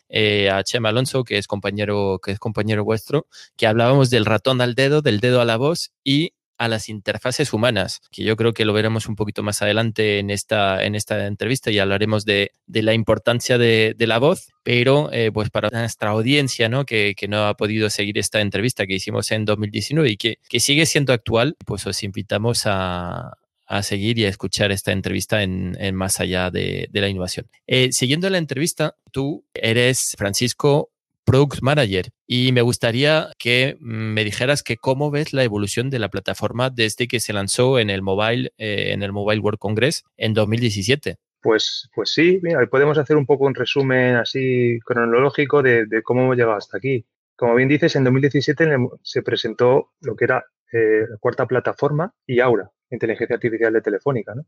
a 0.51 0.63
Chema 0.63 0.89
Alonso, 0.89 1.23
que 1.23 1.39
es 1.39 1.47
compañero, 1.47 2.19
que 2.23 2.33
es 2.33 2.39
compañero 2.39 2.83
vuestro, 2.83 3.25
que 3.57 3.65
hablábamos 3.65 4.11
del 4.11 4.25
ratón 4.25 4.61
al 4.61 4.75
dedo, 4.75 5.01
del 5.01 5.19
dedo 5.19 5.41
a 5.41 5.45
la 5.45 5.57
voz 5.57 5.91
y 6.03 6.33
a 6.59 6.67
las 6.67 6.89
interfaces 6.89 7.53
humanas, 7.53 8.01
que 8.11 8.23
yo 8.23 8.35
creo 8.35 8.53
que 8.53 8.65
lo 8.65 8.73
veremos 8.73 9.07
un 9.07 9.15
poquito 9.15 9.41
más 9.43 9.61
adelante 9.61 10.19
en 10.19 10.29
esta, 10.29 10.83
en 10.83 10.93
esta 10.93 11.25
entrevista 11.25 11.71
y 11.71 11.79
hablaremos 11.79 12.25
de, 12.25 12.51
la 12.67 12.93
importancia 12.93 13.57
de, 13.57 13.95
la 13.97 14.19
voz, 14.19 14.49
pero 14.61 15.09
eh, 15.13 15.31
pues 15.31 15.49
para 15.49 15.69
nuestra 15.71 16.09
audiencia 16.09 16.67
¿no? 16.67 16.85
Que, 16.85 17.15
no 17.29 17.47
ha 17.47 17.55
podido 17.55 17.89
seguir 17.89 18.17
esta 18.17 18.41
entrevista 18.41 18.85
que 18.85 18.95
hicimos 18.95 19.31
en 19.31 19.45
2019 19.45 20.09
y 20.09 20.17
que, 20.17 20.37
sigue 20.59 20.85
siendo 20.85 21.13
actual, 21.13 21.55
pues 21.65 21.87
os 21.87 22.03
invitamos 22.03 22.63
a, 22.65 23.37
seguir 23.81 24.19
y 24.19 24.25
a 24.25 24.29
escuchar 24.29 24.71
esta 24.73 24.91
entrevista 24.91 25.41
en, 25.43 25.95
Más 25.95 26.19
allá 26.19 26.51
de, 26.51 26.89
la 26.91 27.07
innovación. 27.07 27.47
Eh, 27.67 27.93
siguiendo 27.93 28.29
la 28.29 28.37
entrevista, 28.37 28.95
tú 29.11 29.45
eres 29.53 30.13
Francisco 30.17 30.91
Product 31.29 31.61
Manager. 31.61 32.05
Y 32.25 32.51
me 32.53 32.63
gustaría 32.63 33.27
que 33.37 33.77
me 33.79 34.23
dijeras 34.23 34.63
que 34.63 34.77
cómo 34.77 35.11
ves 35.11 35.31
la 35.31 35.43
evolución 35.43 35.91
de 35.91 35.99
la 35.99 36.09
plataforma 36.09 36.71
desde 36.71 37.07
que 37.07 37.19
se 37.19 37.33
lanzó 37.33 37.77
en 37.77 37.91
el 37.91 38.01
Mobile, 38.01 38.51
eh, 38.57 38.93
en 38.93 39.03
el 39.03 39.11
Mobile 39.11 39.39
World 39.39 39.59
Congress 39.59 40.03
en 40.17 40.33
2017. 40.33 41.17
Pues, 41.39 41.87
pues 41.93 42.11
sí, 42.13 42.39
mira, 42.41 42.65
podemos 42.65 42.97
hacer 42.97 43.15
un 43.15 43.27
poco 43.27 43.45
un 43.45 43.53
resumen 43.53 44.15
así 44.15 44.79
cronológico 44.83 45.61
de, 45.61 46.01
cómo 46.03 46.23
hemos 46.23 46.35
llegado 46.35 46.57
hasta 46.57 46.77
aquí. 46.77 47.05
Como 47.35 47.53
bien 47.53 47.69
dices, 47.69 47.95
en 47.95 48.05
2017 48.05 48.67
se 49.03 49.21
presentó 49.21 49.91
lo 50.01 50.15
que 50.15 50.25
era 50.25 50.43
eh, 50.73 51.05
la 51.07 51.17
cuarta 51.17 51.45
plataforma 51.45 52.11
y 52.25 52.39
Aura, 52.39 52.71
inteligencia 52.89 53.35
artificial 53.35 53.71
de 53.71 53.81
Telefónica. 53.81 54.33
¿no? 54.33 54.47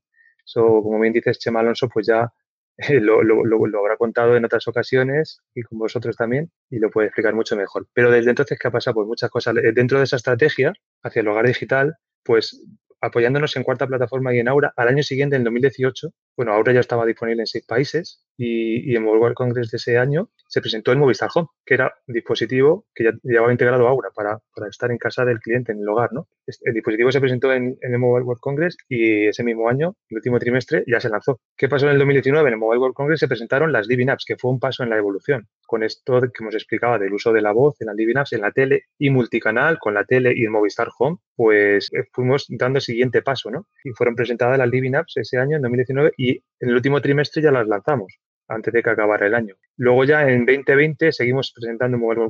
como 0.52 1.00
bien 1.00 1.14
dices, 1.14 1.38
Chema 1.38 1.60
Alonso, 1.60 1.88
pues 1.88 2.08
ya 2.08 2.34
lo, 3.02 3.80
habrá 3.80 3.98
contado 3.98 4.36
en 4.36 4.46
otras 4.46 4.68
ocasiones 4.68 5.42
y 5.54 5.62
con 5.64 5.80
vosotros 5.80 6.16
también 6.16 6.52
y 6.70 6.80
lo 6.80 6.90
puede 6.90 7.08
explicar 7.08 7.36
mucho 7.36 7.56
mejor. 7.56 7.88
Pero 7.94 8.12
desde 8.12 8.30
entonces, 8.30 8.58
¿qué 8.60 8.68
ha 8.68 8.72
pasado? 8.72 8.96
Pues 8.96 9.08
muchas 9.08 9.30
cosas. 9.30 9.56
Dentro 9.74 9.98
de 9.98 10.06
esa 10.06 10.16
estrategia 10.16 10.74
hacia 11.04 11.22
el 11.22 11.28
hogar 11.28 11.48
digital, 11.48 11.96
pues 12.24 12.64
apoyándonos 13.02 13.56
en 13.56 13.64
cuarta 13.64 13.88
plataforma 13.88 14.34
y 14.34 14.40
en 14.40 14.48
Aura, 14.48 14.74
al 14.76 14.88
año 14.88 15.04
siguiente, 15.04 15.36
en 15.36 15.44
2018, 15.44 16.10
bueno, 16.36 16.54
Aura 16.54 16.74
ya 16.74 16.80
estaba 16.80 17.06
disponible 17.06 17.44
en 17.44 17.48
seis 17.48 17.66
países 17.66 18.26
y, 18.38 18.96
en 18.96 19.04
Mobile 19.04 19.22
World 19.22 19.36
Congress 19.36 19.72
de 19.72 19.78
ese 19.78 19.98
año 19.98 20.30
se 20.48 20.62
presentó 20.62 20.92
el 20.92 20.98
Movistar 20.98 21.30
Home, 21.34 21.48
que 21.66 21.76
era 21.76 21.94
un 22.08 22.14
dispositivo 22.14 22.86
que 22.94 23.06
ya 23.06 23.12
llevaba 23.24 23.52
integrado 23.52 23.88
Aura 23.88 24.10
para, 24.14 24.40
para 24.54 24.68
estar 24.70 24.92
en 24.92 24.98
casa 24.98 25.24
del 25.24 25.40
cliente, 25.40 25.72
en 25.72 25.80
el 25.80 25.88
hogar, 25.88 26.12
¿no? 26.12 26.28
El 26.62 26.74
dispositivo 26.74 27.12
se 27.12 27.20
presentó 27.20 27.54
en, 27.54 27.78
el 27.80 28.00
Mobile 28.00 28.26
World 28.26 28.42
Congress 28.42 28.76
y 28.90 29.28
ese 29.28 29.44
mismo 29.44 29.70
año, 29.70 29.96
el 30.10 30.18
último 30.18 30.40
trimestre, 30.40 30.84
ya 30.88 31.00
se 31.00 31.10
lanzó. 31.10 31.40
¿Qué 31.56 31.70
pasó 31.70 31.86
en 31.86 31.94
el 31.94 32.00
2019? 32.00 32.48
En 32.48 32.54
el 32.54 32.60
Mobile 32.60 32.80
World 32.80 32.96
Congress 32.96 33.20
se 33.20 33.28
presentaron 33.28 33.72
las 33.72 33.88
Living 33.88 34.10
Apps, 34.10 34.26
que 34.26 34.36
fue 34.38 34.52
un 34.52 34.60
paso 34.60 34.84
en 34.84 34.90
la 34.90 34.98
evolución. 34.98 35.48
Con 35.66 35.84
esto 35.84 36.20
que 36.20 36.44
hemos 36.44 36.56
explicado 36.56 37.00
del 37.00 37.14
uso 37.14 37.32
de 37.32 37.42
la 37.42 37.54
voz 37.54 37.80
en 37.80 37.88
las 37.88 37.96
Living 37.96 38.18
Apps, 38.18 38.34
en 38.34 38.42
la 38.42 38.52
tele 38.52 38.86
y 38.98 39.10
multicanal, 39.10 39.78
con 39.80 39.94
la 39.94 40.04
tele 40.04 40.34
y 40.36 40.44
el 40.44 40.50
Movistar 40.50 40.90
Home, 41.00 41.18
pues 41.36 41.90
eh, 41.94 42.04
fuimos 42.12 42.46
dando 42.50 42.78
el 42.78 42.84
siguiente 42.84 43.22
paso, 43.22 43.52
¿no? 43.52 43.68
Y 43.84 43.92
fueron 43.92 44.16
presentadas 44.16 44.58
las 44.58 44.70
Living 44.70 44.96
Apps 44.96 45.18
ese 45.18 45.38
año, 45.38 45.56
en 45.56 45.62
2019, 45.62 46.12
y 46.22 46.44
en 46.60 46.70
el 46.70 46.76
último 46.76 47.02
trimestre 47.02 47.42
ya 47.42 47.52
las 47.52 47.68
lanzamos 47.68 48.20
antes 48.48 48.72
de 48.72 48.84
que 48.84 48.90
acabara 48.90 49.26
el 49.26 49.34
año. 49.34 49.56
Luego 49.78 50.04
ya 50.04 50.28
en 50.30 50.46
2020 50.46 51.12
seguimos 51.12 51.52
presentando 51.52 51.98
un, 51.98 52.30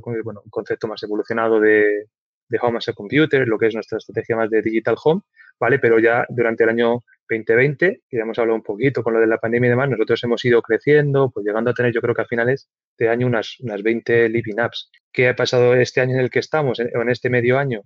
concepto 0.50 0.88
más 0.88 1.04
evolucionado 1.04 1.60
de, 1.60 2.06
de 2.48 2.60
Home 2.62 2.78
as 2.78 2.88
a 2.88 2.94
Computer, 2.94 3.46
lo 3.48 3.58
que 3.58 3.68
es 3.68 3.74
nuestra 3.74 3.98
estrategia 3.98 4.38
más 4.38 4.50
de 4.50 4.62
Digital 4.62 4.96
Home, 5.04 5.22
¿vale? 5.60 5.80
Pero 5.80 6.00
ya 6.00 6.26
durante 6.30 6.64
el 6.64 6.70
año 6.70 7.04
2020, 7.30 8.02
que 8.08 8.18
ya 8.18 8.24
hemos 8.24 8.38
hablado 8.40 8.56
un 8.56 8.64
poquito 8.64 9.04
con 9.04 9.14
lo 9.14 9.20
de 9.20 9.28
la 9.28 9.40
pandemia 9.40 9.68
y 9.68 9.72
demás, 9.72 9.90
nosotros 9.90 10.24
hemos 10.24 10.46
ido 10.46 10.62
creciendo, 10.62 11.32
pues 11.32 11.46
llegando 11.46 11.72
a 11.72 11.74
tener 11.74 11.92
yo 11.92 12.02
creo 12.02 12.16
que 12.16 12.22
a 12.22 12.26
finales 12.26 12.70
de 12.98 13.10
año 13.10 13.28
unas, 13.28 13.60
unas 13.60 13.82
20 13.84 14.30
living 14.30 14.60
apps. 14.60 14.90
¿Qué 15.12 15.28
ha 15.28 15.36
pasado 15.36 15.74
este 15.76 16.00
año 16.00 16.14
en 16.14 16.22
el 16.22 16.30
que 16.30 16.40
estamos, 16.40 16.80
en, 16.80 16.90
en 16.94 17.10
este 17.10 17.30
medio 17.30 17.58
año? 17.58 17.82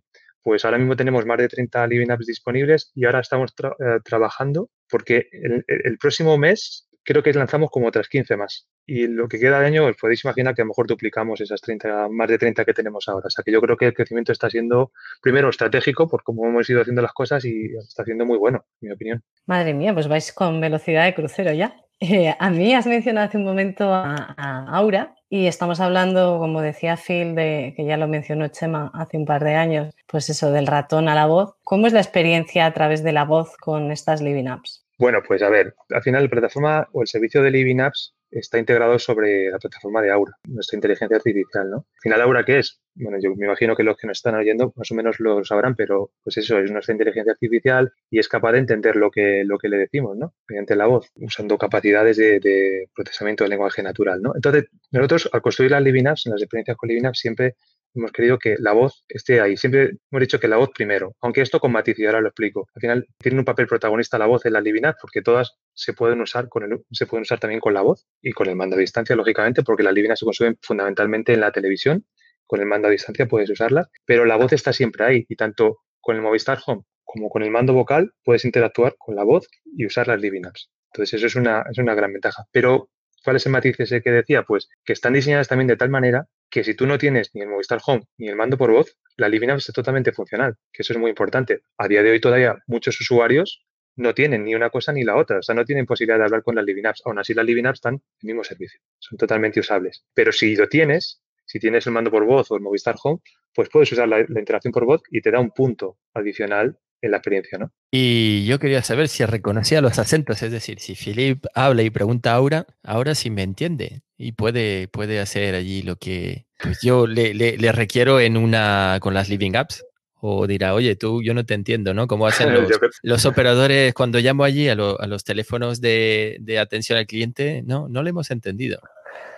Pues 0.45 0.63
ahora 0.63 0.77
mismo 0.77 0.95
tenemos 0.95 1.25
más 1.25 1.39
de 1.39 1.47
30 1.47 1.87
Living 1.87 2.11
Apps 2.11 2.27
disponibles 2.27 2.91
y 2.93 3.05
ahora 3.05 3.21
estamos 3.21 3.51
eh, 3.63 3.99
trabajando 4.03 4.69
porque 4.87 5.27
el, 5.31 5.97
próximo 5.97 6.37
mes 6.37 6.87
creo 7.03 7.23
que 7.23 7.33
lanzamos 7.33 7.71
como 7.71 7.87
otras 7.87 8.07
15 8.07 8.37
más. 8.37 8.67
Y 8.85 9.07
lo 9.07 9.27
que 9.27 9.39
queda 9.39 9.59
de 9.59 9.65
año, 9.65 9.85
os 9.87 9.97
podéis 9.97 10.23
imaginar 10.23 10.53
que 10.53 10.61
a 10.61 10.65
lo 10.65 10.67
mejor 10.67 10.85
duplicamos 10.85 11.41
esas 11.41 11.59
30, 11.61 12.09
más 12.09 12.29
de 12.29 12.37
30 12.37 12.63
que 12.63 12.75
tenemos 12.75 13.07
ahora. 13.07 13.25
O 13.25 13.29
sea 13.31 13.43
que 13.43 13.51
yo 13.51 13.59
creo 13.59 13.75
que 13.75 13.87
el 13.87 13.95
crecimiento 13.95 14.31
está 14.31 14.47
siendo, 14.47 14.91
primero, 15.19 15.49
estratégico 15.49 16.07
por 16.07 16.21
cómo 16.21 16.45
hemos 16.45 16.69
ido 16.69 16.81
haciendo 16.81 17.01
las 17.01 17.13
cosas 17.13 17.43
y 17.43 17.75
está 17.77 18.03
siendo 18.03 18.23
muy 18.27 18.37
bueno, 18.37 18.65
en 18.81 18.89
mi 18.89 18.93
opinión. 18.93 19.23
Madre 19.47 19.73
mía, 19.73 19.95
pues 19.95 20.07
vais 20.07 20.31
con 20.31 20.61
velocidad 20.61 21.05
de 21.05 21.15
crucero 21.15 21.53
ya. 21.53 21.75
Eh, 22.01 22.35
a 22.37 22.49
mí 22.49 22.73
has 22.73 22.85
mencionado 22.85 23.29
hace 23.29 23.37
un 23.37 23.45
momento 23.45 23.85
a, 23.91 24.35
Aura 24.67 25.15
y 25.29 25.47
estamos 25.47 25.79
hablando, 25.79 26.39
como 26.39 26.61
decía 26.61 26.97
Phil, 26.97 27.35
de, 27.35 27.73
que 27.75 27.85
ya 27.85 27.97
lo 27.97 28.07
mencionó 28.07 28.47
Chema 28.47 28.91
hace 28.93 29.17
un 29.17 29.25
par 29.25 29.43
de 29.43 29.55
años, 29.55 29.93
pues 30.07 30.29
eso 30.29 30.51
del 30.51 30.67
ratón 30.67 31.09
a 31.09 31.15
la 31.15 31.25
voz. 31.25 31.55
¿Cómo 31.63 31.87
es 31.87 31.93
la 31.93 31.99
experiencia 31.99 32.65
a 32.65 32.73
través 32.73 33.03
de 33.03 33.11
la 33.11 33.25
voz 33.25 33.57
con 33.57 33.91
estas 33.91 34.21
Living 34.21 34.47
Apps? 34.47 34.85
Bueno, 34.97 35.19
pues 35.27 35.41
a 35.41 35.49
ver, 35.49 35.75
al 35.89 36.01
final 36.01 36.23
la 36.23 36.29
plataforma 36.29 36.87
o 36.93 37.01
el 37.01 37.07
servicio 37.07 37.41
de 37.41 37.51
Living 37.51 37.79
Apps 37.79 38.14
está 38.31 38.57
integrado 38.59 38.99
sobre 38.99 39.49
la 39.49 39.59
plataforma 39.59 40.01
de 40.01 40.11
Aura, 40.11 40.33
nuestra 40.47 40.77
inteligencia 40.77 41.17
artificial, 41.17 41.69
¿no? 41.69 41.77
Al 41.77 42.01
final, 42.01 42.21
¿Aura 42.21 42.43
qué 42.43 42.59
es? 42.59 42.81
Bueno, 42.95 43.17
yo 43.21 43.35
me 43.35 43.45
imagino 43.45 43.75
que 43.75 43.83
los 43.83 43.97
que 43.97 44.07
nos 44.07 44.17
están 44.17 44.35
oyendo 44.35 44.73
más 44.75 44.91
o 44.91 44.95
menos 44.95 45.19
lo 45.19 45.43
sabrán, 45.43 45.75
pero 45.75 46.11
pues 46.23 46.37
eso, 46.37 46.59
es 46.59 46.71
nuestra 46.71 46.93
inteligencia 46.93 47.33
artificial 47.33 47.91
y 48.09 48.19
es 48.19 48.27
capaz 48.27 48.53
de 48.53 48.59
entender 48.59 48.95
lo 48.95 49.11
que, 49.11 49.43
lo 49.45 49.57
que 49.57 49.69
le 49.69 49.77
decimos, 49.77 50.17
¿no? 50.17 50.33
Mediante 50.47 50.75
la 50.75 50.85
voz, 50.85 51.11
usando 51.15 51.57
capacidades 51.57 52.17
de, 52.17 52.89
procesamiento 52.95 53.43
del 53.43 53.51
lenguaje 53.51 53.83
natural, 53.83 54.21
¿no? 54.21 54.33
Entonces, 54.35 54.65
nosotros 54.91 55.29
al 55.31 55.41
construir 55.41 55.71
las 55.71 55.83
Living 55.83 56.05
Apps, 56.05 56.25
en 56.25 56.33
las 56.33 56.41
experiencias 56.41 56.77
con 56.77 56.89
Living 56.89 57.05
Apps, 57.05 57.19
siempre 57.19 57.55
hemos 57.95 58.11
querido 58.11 58.37
que 58.37 58.55
la 58.59 58.73
voz 58.73 59.03
esté 59.07 59.41
ahí. 59.41 59.57
Siempre 59.57 59.97
hemos 60.11 60.21
dicho 60.21 60.39
que 60.39 60.47
la 60.47 60.57
voz 60.57 60.69
primero, 60.73 61.15
aunque 61.21 61.41
esto 61.41 61.59
con 61.59 61.71
matiz, 61.71 61.97
y 61.99 62.05
ahora 62.05 62.21
lo 62.21 62.27
explico. 62.27 62.67
Al 62.75 62.81
final 62.81 63.07
tiene 63.17 63.39
un 63.39 63.45
papel 63.45 63.67
protagonista 63.67 64.17
la 64.17 64.25
voz 64.25 64.45
en 64.45 64.53
la 64.53 64.61
Livinap 64.61 64.95
porque 65.01 65.21
todas 65.21 65.57
se 65.73 65.93
pueden 65.93 66.21
usar 66.21 66.49
con 66.49 66.63
el, 66.63 66.83
se 66.91 67.05
pueden 67.05 67.23
usar 67.23 67.39
también 67.39 67.59
con 67.59 67.73
la 67.73 67.81
voz 67.81 68.05
y 68.21 68.31
con 68.31 68.47
el 68.47 68.55
mando 68.55 68.75
a 68.75 68.79
distancia, 68.79 69.15
lógicamente, 69.15 69.63
porque 69.63 69.83
las 69.83 69.93
Livinap 69.93 70.17
se 70.17 70.25
consumen 70.25 70.57
fundamentalmente 70.61 71.33
en 71.33 71.41
la 71.41 71.51
televisión. 71.51 72.05
Con 72.47 72.59
el 72.59 72.67
mando 72.67 72.87
a 72.87 72.91
distancia 72.91 73.27
puedes 73.27 73.49
usarla, 73.49 73.89
pero 74.05 74.25
la 74.25 74.35
voz 74.35 74.53
está 74.53 74.71
siempre 74.71 75.03
ahí 75.03 75.25
y 75.27 75.35
tanto 75.35 75.79
con 75.99 76.15
el 76.15 76.21
Movistar 76.21 76.59
Home 76.67 76.83
como 77.15 77.29
con 77.29 77.43
el 77.43 77.51
mando 77.51 77.73
vocal 77.73 78.11
puedes 78.23 78.43
interactuar 78.45 78.95
con 78.97 79.15
la 79.15 79.23
voz 79.23 79.47
y 79.65 79.85
usar 79.85 80.07
las 80.07 80.19
Living 80.19 80.45
Apps. 80.45 80.69
Entonces, 80.91 81.13
eso 81.13 81.27
es 81.27 81.35
una, 81.35 81.63
es 81.71 81.77
una 81.77 81.95
gran 81.95 82.11
ventaja. 82.11 82.45
Pero, 82.51 82.89
¿cuál 83.23 83.37
es 83.37 83.45
el 83.45 83.51
matiz 83.51 83.79
ese 83.79 84.01
que 84.01 84.11
decía? 84.11 84.43
Pues 84.43 84.69
que 84.83 84.93
están 84.93 85.13
diseñadas 85.13 85.47
también 85.47 85.67
de 85.67 85.77
tal 85.77 85.89
manera 85.89 86.27
que 86.49 86.63
si 86.63 86.73
tú 86.75 86.85
no 86.87 86.97
tienes 86.97 87.31
ni 87.33 87.41
el 87.41 87.49
Movistar 87.49 87.79
Home 87.85 88.03
ni 88.17 88.27
el 88.27 88.35
mando 88.35 88.57
por 88.57 88.71
voz, 88.71 88.97
la 89.17 89.29
Living 89.29 89.49
Apps 89.49 89.69
es 89.69 89.75
totalmente 89.75 90.11
funcional, 90.11 90.55
que 90.71 90.81
eso 90.81 90.93
es 90.93 90.99
muy 90.99 91.09
importante. 91.09 91.61
A 91.77 91.87
día 91.87 92.03
de 92.03 92.11
hoy 92.11 92.19
todavía 92.19 92.55
muchos 92.67 92.99
usuarios 92.99 93.65
no 93.95 94.13
tienen 94.13 94.43
ni 94.43 94.55
una 94.55 94.69
cosa 94.69 94.91
ni 94.91 95.03
la 95.03 95.15
otra, 95.15 95.39
o 95.39 95.41
sea, 95.41 95.55
no 95.55 95.65
tienen 95.65 95.85
posibilidad 95.85 96.17
de 96.17 96.25
hablar 96.25 96.43
con 96.43 96.55
las 96.55 96.65
Living 96.65 96.85
Apps. 96.85 97.01
Aún 97.05 97.19
así, 97.19 97.33
las 97.33 97.45
Living 97.45 97.65
Apps 97.65 97.77
están 97.77 97.95
en 97.95 98.01
el 98.21 98.27
mismo 98.27 98.43
servicio, 98.43 98.79
son 98.99 99.17
totalmente 99.17 99.59
usables. 99.59 100.05
Pero 100.13 100.31
si 100.31 100.55
lo 100.55 100.67
tienes, 100.67 101.21
si 101.45 101.59
tienes 101.59 101.87
el 101.87 101.93
mando 101.93 102.11
por 102.11 102.25
voz 102.25 102.51
o 102.51 102.55
el 102.55 102.61
Movistar 102.61 102.95
Home, 103.03 103.21
pues 103.53 103.69
puedes 103.69 103.91
usar 103.91 104.07
la 104.07 104.19
interacción 104.21 104.73
por 104.73 104.85
voz 104.85 105.01
y 105.09 105.21
te 105.21 105.31
da 105.31 105.39
un 105.39 105.51
punto 105.51 105.97
adicional 106.13 106.77
en 107.01 107.11
la 107.11 107.17
experiencia, 107.17 107.57
¿no? 107.57 107.71
Y 107.91 108.45
yo 108.45 108.59
quería 108.59 108.81
saber 108.81 109.07
si 109.07 109.25
reconocía 109.25 109.81
los 109.81 109.99
acentos, 109.99 110.41
es 110.41 110.51
decir, 110.51 110.79
si 110.79 110.95
Philip 110.95 111.45
habla 111.53 111.83
y 111.83 111.89
pregunta 111.89 112.31
a 112.31 112.35
Aura, 112.35 112.65
ahora 112.83 113.15
sí 113.15 113.29
me 113.29 113.43
entiende 113.43 114.01
y 114.17 114.31
puede, 114.31 114.87
puede 114.87 115.19
hacer 115.19 115.55
allí 115.55 115.81
lo 115.81 115.97
que 115.97 116.45
pues 116.61 116.79
yo 116.81 117.05
le, 117.05 117.33
le, 117.33 117.71
requiero 117.71 118.19
en 118.19 118.37
una 118.37 118.99
con 119.01 119.13
las 119.13 119.29
Living 119.29 119.55
Apps. 119.55 119.85
O 120.27 120.47
dirá, 120.47 120.73
oye, 120.73 120.95
tú, 120.95 121.21
yo 121.21 121.35
no 121.35 121.45
te 121.45 121.53
entiendo, 121.53 121.93
¿no? 121.93 122.07
¿Cómo 122.07 122.25
hacen 122.25 122.49
los, 123.03 123.25
operadores 123.25 123.93
cuando 123.93 124.17
llamo 124.19 124.43
allí 124.43 124.69
a, 124.69 124.71
a 124.71 125.07
los 125.07 125.23
teléfonos 125.23 125.81
de, 125.81 126.37
de, 126.39 126.57
atención 126.57 126.97
al 126.97 127.05
cliente? 127.05 127.61
No, 127.63 127.87
no 127.89 128.01
le 128.01 128.09
hemos 128.09 128.31
entendido. 128.31 128.79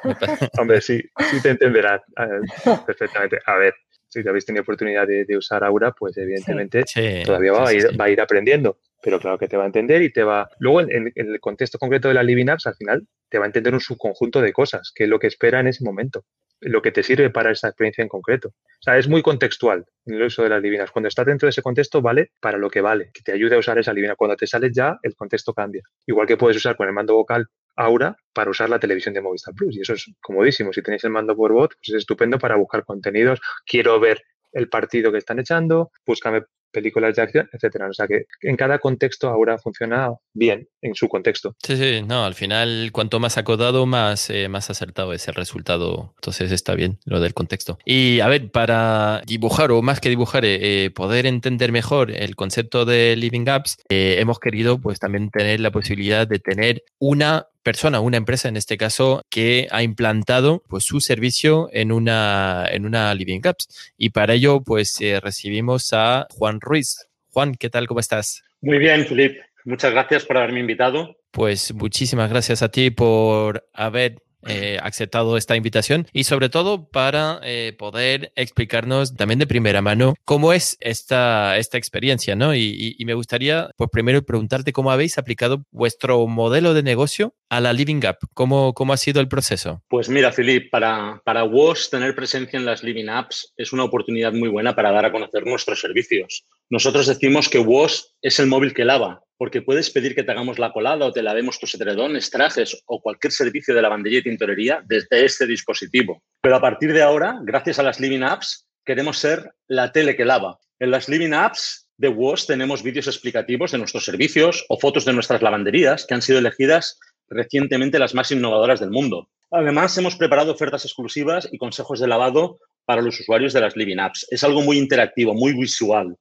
Hombre, 0.57 0.79
sí, 0.79 1.01
sí 1.29 1.41
te 1.41 1.49
entenderás 1.49 2.01
perfectamente. 2.85 3.39
A 3.45 3.55
ver, 3.55 3.73
si 4.09 4.27
habéis 4.27 4.45
tenido 4.45 4.61
oportunidad 4.61 5.07
de, 5.07 5.37
usar 5.37 5.63
Aura, 5.63 5.91
pues 5.91 6.17
evidentemente 6.17 6.83
todavía 7.25 7.51
va, 7.51 7.69
a 7.69 7.73
ir, 7.73 7.99
va 7.99 8.05
a 8.05 8.09
ir 8.09 8.21
aprendiendo. 8.21 8.79
Pero 9.01 9.19
claro 9.19 9.37
que 9.37 9.47
te 9.47 9.57
va 9.57 9.63
a 9.63 9.67
entender 9.67 10.01
y 10.01 10.11
te 10.11 10.23
va. 10.23 10.49
Luego, 10.59 10.81
en, 10.81 11.11
el 11.13 11.39
contexto 11.39 11.77
concreto 11.77 12.07
de 12.07 12.15
la 12.15 12.23
Living 12.23 12.49
Apps, 12.49 12.65
al 12.67 12.75
final 12.75 13.07
te 13.29 13.37
va 13.37 13.45
a 13.45 13.47
entender 13.47 13.73
un 13.73 13.79
subconjunto 13.79 14.41
de 14.41 14.51
cosas, 14.53 14.91
que 14.93 15.03
es 15.03 15.09
lo 15.09 15.19
que 15.19 15.27
espera 15.27 15.59
en 15.59 15.67
ese 15.67 15.83
momento, 15.83 16.25
lo 16.61 16.81
que 16.81 16.91
te 16.91 17.03
sirve 17.03 17.29
para 17.29 17.51
esa 17.51 17.67
experiencia 17.67 18.01
en 18.01 18.07
concreto. 18.07 18.49
O 18.49 18.81
sea, 18.81 18.97
es 18.97 19.07
muy 19.07 19.21
contextual 19.21 19.85
el 20.05 20.21
uso 20.23 20.43
de 20.43 20.49
las 20.49 20.61
Living 20.61 20.79
Apps. 20.79 20.91
Cuando 20.91 21.09
estás 21.09 21.25
dentro 21.25 21.45
de 21.45 21.51
ese 21.51 21.61
contexto, 21.61 22.01
vale 22.01 22.31
para 22.39 22.57
lo 22.57 22.69
que 22.69 22.81
vale, 22.81 23.11
que 23.13 23.21
te 23.21 23.33
ayude 23.33 23.55
a 23.55 23.59
usar 23.59 23.77
esa 23.77 23.93
Living 23.93 24.15
Cuando 24.17 24.35
te 24.35 24.47
sales 24.47 24.71
ya, 24.73 24.97
el 25.03 25.15
contexto 25.15 25.53
cambia. 25.53 25.83
Igual 26.07 26.25
que 26.25 26.37
puedes 26.37 26.57
usar 26.57 26.75
con 26.75 26.87
el 26.87 26.93
mando 26.93 27.13
vocal 27.13 27.47
Aura 27.77 28.17
para 28.33 28.51
usar 28.51 28.69
la 28.69 28.79
televisión 28.79 29.13
de 29.13 29.21
Movistar 29.21 29.53
Plus. 29.53 29.77
Y 29.77 29.81
eso 29.81 29.93
es 29.93 30.11
comodísimo. 30.21 30.73
Si 30.73 30.81
tenéis 30.81 31.03
el 31.05 31.11
mando 31.11 31.35
por 31.35 31.53
bot, 31.53 31.73
pues 31.75 31.89
es 31.89 31.95
estupendo 31.95 32.37
para 32.37 32.55
buscar 32.55 32.83
contenidos. 32.83 33.39
Quiero 33.65 33.99
ver 33.99 34.21
el 34.51 34.69
partido 34.69 35.11
que 35.11 35.19
están 35.19 35.39
echando, 35.39 35.91
búscame 36.05 36.43
películas 36.71 37.15
de 37.15 37.21
acción, 37.21 37.49
etcétera. 37.51 37.87
O 37.89 37.93
sea 37.93 38.07
que 38.07 38.25
en 38.41 38.55
cada 38.55 38.79
contexto 38.79 39.29
ahora 39.29 39.57
funciona 39.57 40.11
bien 40.33 40.67
en 40.81 40.95
su 40.95 41.07
contexto. 41.07 41.55
Sí, 41.63 41.77
sí, 41.77 42.01
no, 42.05 42.25
al 42.25 42.35
final 42.35 42.91
cuanto 42.91 43.19
más 43.19 43.37
acodado, 43.37 43.85
más, 43.85 44.29
eh, 44.29 44.47
más 44.47 44.69
acertado 44.69 45.13
es 45.13 45.27
el 45.27 45.35
resultado. 45.35 46.13
Entonces 46.17 46.51
está 46.51 46.75
bien 46.75 46.99
lo 47.05 47.19
del 47.19 47.33
contexto. 47.33 47.79
Y 47.85 48.19
a 48.19 48.27
ver, 48.27 48.51
para 48.51 49.21
dibujar 49.25 49.71
o 49.71 49.81
más 49.81 49.99
que 49.99 50.09
dibujar, 50.09 50.45
eh, 50.45 50.85
eh, 50.85 50.89
poder 50.91 51.25
entender 51.25 51.71
mejor 51.71 52.11
el 52.11 52.35
concepto 52.35 52.85
de 52.85 53.15
Living 53.15 53.47
Apps, 53.47 53.77
hemos 53.89 54.39
querido 54.39 54.79
pues 54.79 54.99
también 54.99 55.29
tener 55.29 55.59
la 55.59 55.71
posibilidad 55.71 56.27
de 56.27 56.39
tener 56.39 56.83
una 56.99 57.47
persona, 57.63 57.99
una 57.99 58.17
empresa 58.17 58.47
en 58.49 58.57
este 58.57 58.77
caso, 58.77 59.23
que 59.29 59.67
ha 59.71 59.83
implantado 59.83 60.63
pues, 60.67 60.83
su 60.83 60.99
servicio 60.99 61.69
en 61.71 61.91
una, 61.91 62.65
en 62.69 62.85
una 62.85 63.13
Living 63.13 63.41
Apps. 63.43 63.93
Y 63.97 64.09
para 64.09 64.33
ello, 64.33 64.61
pues 64.61 64.99
eh, 65.01 65.19
recibimos 65.19 65.91
a 65.93 66.27
Juan 66.31 66.61
Ruiz. 66.61 67.07
Juan, 67.31 67.55
¿qué 67.55 67.69
tal? 67.69 67.87
¿Cómo 67.87 67.99
estás? 67.99 68.43
Muy 68.61 68.77
bien, 68.77 69.05
Filip. 69.05 69.37
Muchas 69.65 69.91
gracias 69.91 70.25
por 70.25 70.37
haberme 70.37 70.61
invitado. 70.61 71.17
Pues 71.31 71.73
muchísimas 71.73 72.29
gracias 72.29 72.61
a 72.61 72.69
ti 72.69 72.89
por 72.89 73.67
haber 73.73 74.23
eh, 74.45 74.77
aceptado 74.81 75.35
esta 75.35 75.55
invitación 75.55 76.07
y 76.13 76.23
sobre 76.23 76.49
todo 76.49 76.89
para 76.89 77.39
eh, 77.43 77.73
poder 77.77 78.31
explicarnos 78.35 79.15
también 79.15 79.39
de 79.39 79.47
primera 79.47 79.81
mano 79.81 80.13
cómo 80.25 80.53
es 80.53 80.77
esta, 80.79 81.57
esta 81.57 81.77
experiencia, 81.77 82.35
¿no? 82.35 82.55
Y, 82.55 82.95
me 83.07 83.13
gustaría, 83.13 83.69
pues 83.77 83.89
primero 83.89 84.21
preguntarte 84.23 84.73
cómo 84.73 84.91
habéis 84.91 85.17
aplicado 85.17 85.63
vuestro 85.71 86.27
modelo 86.27 86.73
de 86.73 86.83
negocio 86.83 87.33
a 87.49 87.61
la 87.61 87.71
Living 87.71 88.05
App. 88.05 88.21
¿Cómo, 88.33 88.73
cómo 88.73 88.91
ha 88.91 88.97
sido 88.97 89.21
el 89.21 89.29
proceso? 89.29 89.81
Pues 89.87 90.09
mira, 90.09 90.33
Filip, 90.33 90.69
para, 90.69 91.21
para 91.23 91.43
WOS 91.43 91.89
tener 91.89 92.13
presencia 92.13 92.57
en 92.57 92.65
las 92.65 92.83
Living 92.83 93.07
Apps 93.07 93.53
es 93.55 93.71
una 93.71 93.85
oportunidad 93.85 94.33
muy 94.33 94.49
buena 94.49 94.75
para 94.75 94.91
dar 94.91 95.05
a 95.05 95.11
conocer 95.11 95.45
nuestros 95.45 95.79
servicios. 95.79 96.43
Nosotros 96.69 97.07
decimos 97.07 97.47
que 97.47 97.59
WOS 97.59 98.13
es 98.21 98.39
el 98.39 98.47
móvil 98.47 98.73
que 98.73 98.85
lava 98.85 99.23
porque 99.37 99.61
puedes 99.61 99.89
pedir 99.91 100.15
que 100.15 100.23
te 100.23 100.31
hagamos 100.31 100.59
la 100.59 100.73
colada 100.73 101.05
o 101.05 101.11
te 101.11 101.21
lavemos 101.21 101.59
tus 101.59 101.75
edredones, 101.75 102.29
trajes 102.29 102.83
o 102.85 103.01
cualquier 103.01 103.31
servicio 103.31 103.73
de 103.73 103.81
lavandería 103.81 104.19
y 104.19 104.23
tintorería 104.23 104.83
desde 104.85 105.25
este 105.25 105.45
dispositivo. 105.45 106.23
Pero 106.41 106.55
a 106.55 106.61
partir 106.61 106.93
de 106.93 107.03
ahora, 107.03 107.39
gracias 107.43 107.79
a 107.79 107.83
las 107.83 107.99
Living 107.99 108.23
Apps, 108.23 108.67
queremos 108.85 109.17
ser 109.17 109.51
la 109.67 109.91
tele 109.91 110.15
que 110.15 110.25
lava. 110.25 110.59
En 110.79 110.91
las 110.91 111.07
Living 111.07 111.33
Apps 111.33 111.89
de 111.97 112.09
WOS 112.09 112.47
tenemos 112.47 112.83
vídeos 112.83 113.07
explicativos 113.07 113.71
de 113.71 113.77
nuestros 113.77 114.05
servicios 114.05 114.65
o 114.69 114.79
fotos 114.79 115.05
de 115.05 115.13
nuestras 115.13 115.41
lavanderías 115.41 116.05
que 116.05 116.13
han 116.13 116.21
sido 116.21 116.39
elegidas 116.39 116.99
recientemente 117.29 117.99
las 117.99 118.13
más 118.13 118.31
innovadoras 118.31 118.79
del 118.79 118.91
mundo. 118.91 119.29
Además, 119.51 119.97
hemos 119.97 120.15
preparado 120.15 120.51
ofertas 120.51 120.85
exclusivas 120.85 121.47
y 121.51 121.57
consejos 121.57 121.99
de 121.99 122.07
lavado 122.07 122.59
para 122.85 123.01
los 123.01 123.19
usuarios 123.19 123.53
de 123.53 123.61
las 123.61 123.75
Living 123.75 123.99
Apps. 123.99 124.25
Es 124.29 124.43
algo 124.43 124.61
muy 124.61 124.77
interactivo, 124.77 125.33
muy 125.33 125.53
visual 125.53 126.15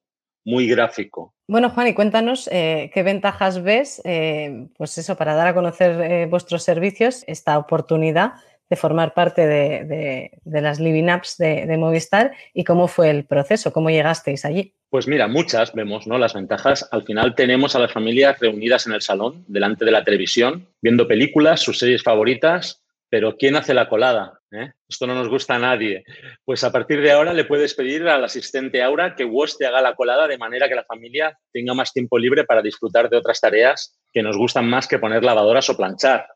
muy 0.47 0.65
gráfico. 0.65 1.33
Bueno, 1.45 1.69
Juan, 1.69 1.87
y 1.87 1.93
cuéntanos 1.93 2.49
eh, 2.51 2.89
qué 2.93 3.03
ventajas 3.03 3.61
ves, 3.63 4.01
eh, 4.05 4.67
pues 4.77 4.97
eso, 4.97 5.17
para 5.17 5.35
dar 5.35 5.47
a 5.47 5.53
conocer 5.53 6.01
eh, 6.01 6.25
vuestros 6.25 6.63
servicios, 6.63 7.25
esta 7.27 7.57
oportunidad 7.57 8.35
de 8.69 8.75
formar 8.77 9.13
parte 9.13 9.45
de, 9.45 10.31
las 10.45 10.79
Living 10.79 11.09
Apps 11.09 11.37
de, 11.37 11.77
Movistar 11.77 12.31
y 12.53 12.63
cómo 12.63 12.87
fue 12.87 13.09
el 13.09 13.25
proceso, 13.25 13.71
cómo 13.71 13.89
llegasteis 13.89 14.45
allí. 14.45 14.73
Pues 14.89 15.07
mira, 15.07 15.27
muchas 15.27 15.73
vemos, 15.73 16.07
¿no? 16.07 16.17
Las 16.17 16.33
ventajas. 16.33 16.87
Al 16.91 17.03
final 17.03 17.35
tenemos 17.35 17.75
a 17.75 17.79
las 17.79 17.91
familias 17.91 18.39
reunidas 18.39 18.87
en 18.87 18.93
el 18.93 19.01
salón, 19.01 19.43
delante 19.47 19.83
de 19.85 19.91
la 19.91 20.03
televisión, 20.03 20.67
viendo 20.81 21.07
películas, 21.07 21.61
sus 21.61 21.79
series 21.79 22.03
favoritas, 22.03 22.81
pero 23.09 23.37
¿quién 23.37 23.55
hace 23.55 23.73
la 23.73 23.89
colada? 23.89 24.39
¿Eh? 24.51 24.71
Esto 24.87 25.07
no 25.07 25.15
nos 25.15 25.29
gusta 25.29 25.55
a 25.55 25.59
nadie. 25.59 26.03
Pues 26.45 26.63
a 26.63 26.71
partir 26.71 27.01
de 27.01 27.11
ahora 27.11 27.33
le 27.33 27.45
puedes 27.45 27.73
pedir 27.73 28.07
al 28.07 28.23
asistente 28.23 28.81
Aura 28.83 29.15
que 29.15 29.25
WOS 29.25 29.57
te 29.57 29.65
haga 29.65 29.81
la 29.81 29.95
colada 29.95 30.27
de 30.27 30.37
manera 30.37 30.67
que 30.67 30.75
la 30.75 30.83
familia 30.83 31.37
tenga 31.51 31.73
más 31.73 31.93
tiempo 31.93 32.17
libre 32.17 32.43
para 32.43 32.61
disfrutar 32.61 33.09
de 33.09 33.17
otras 33.17 33.39
tareas 33.39 33.97
que 34.11 34.23
nos 34.23 34.37
gustan 34.37 34.69
más 34.69 34.87
que 34.87 34.99
poner 34.99 35.23
lavadoras 35.23 35.69
o 35.69 35.77
planchar. 35.77 36.27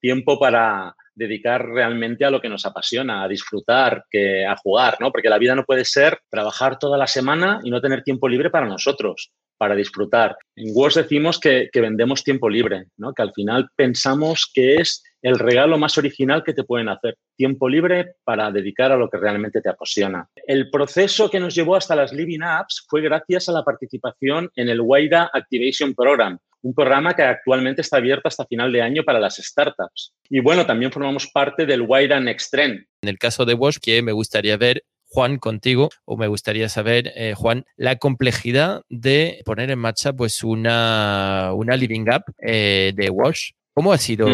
Tiempo 0.00 0.38
para 0.38 0.94
dedicar 1.14 1.64
realmente 1.66 2.24
a 2.24 2.30
lo 2.30 2.40
que 2.40 2.50
nos 2.50 2.66
apasiona, 2.66 3.22
a 3.22 3.28
disfrutar, 3.28 4.04
que 4.10 4.44
a 4.44 4.56
jugar, 4.56 4.98
¿no? 5.00 5.10
Porque 5.10 5.30
la 5.30 5.38
vida 5.38 5.54
no 5.54 5.64
puede 5.64 5.86
ser 5.86 6.18
trabajar 6.28 6.78
toda 6.78 6.98
la 6.98 7.06
semana 7.06 7.60
y 7.62 7.70
no 7.70 7.80
tener 7.80 8.02
tiempo 8.02 8.28
libre 8.28 8.50
para 8.50 8.66
nosotros 8.66 9.32
para 9.56 9.74
disfrutar. 9.74 10.36
En 10.56 10.74
WOS 10.74 10.94
decimos 10.94 11.38
que, 11.38 11.68
que, 11.70 11.82
vendemos 11.82 12.24
tiempo 12.24 12.48
libre, 12.48 12.86
¿no? 12.96 13.12
que 13.12 13.20
al 13.20 13.32
final 13.34 13.68
pensamos 13.76 14.50
que 14.54 14.76
es 14.76 15.02
el 15.22 15.38
regalo 15.38 15.78
más 15.78 15.98
original 15.98 16.42
que 16.44 16.54
te 16.54 16.64
pueden 16.64 16.88
hacer. 16.88 17.16
Tiempo 17.36 17.68
libre 17.68 18.14
para 18.24 18.50
dedicar 18.50 18.92
a 18.92 18.96
lo 18.96 19.08
que 19.08 19.18
realmente 19.18 19.60
te 19.60 19.68
apasiona. 19.68 20.28
El 20.46 20.70
proceso 20.70 21.30
que 21.30 21.40
nos 21.40 21.54
llevó 21.54 21.76
hasta 21.76 21.96
las 21.96 22.12
Living 22.12 22.42
Apps 22.42 22.86
fue 22.88 23.02
gracias 23.02 23.48
a 23.48 23.52
la 23.52 23.64
participación 23.64 24.50
en 24.56 24.68
el 24.68 24.80
WIDA 24.80 25.30
Activation 25.32 25.94
Program, 25.94 26.38
un 26.62 26.74
programa 26.74 27.14
que 27.14 27.22
actualmente 27.22 27.82
está 27.82 27.98
abierto 27.98 28.28
hasta 28.28 28.46
final 28.46 28.72
de 28.72 28.82
año 28.82 29.02
para 29.04 29.20
las 29.20 29.36
startups. 29.36 30.12
Y 30.28 30.40
bueno, 30.40 30.66
también 30.66 30.92
formamos 30.92 31.28
parte 31.32 31.66
del 31.66 31.82
WIDA 31.82 32.20
Next 32.20 32.50
Trend. 32.50 32.84
En 33.02 33.08
el 33.08 33.18
caso 33.18 33.44
de 33.44 33.54
Wash, 33.54 33.78
que 33.80 34.02
me 34.02 34.12
gustaría 34.12 34.56
ver 34.56 34.84
Juan, 35.12 35.38
contigo, 35.38 35.88
o 36.04 36.16
me 36.16 36.28
gustaría 36.28 36.68
saber, 36.68 37.12
eh, 37.16 37.34
Juan, 37.36 37.64
la 37.76 37.96
complejidad 37.96 38.82
de 38.88 39.42
poner 39.44 39.70
en 39.72 39.78
marcha 39.80 40.12
pues 40.12 40.44
una, 40.44 41.50
una 41.52 41.76
Living 41.76 42.04
App 42.08 42.28
eh, 42.40 42.92
de 42.94 43.10
Wash. 43.10 43.50
¿Cómo 43.74 43.92
ha 43.92 43.98
sido? 43.98 44.28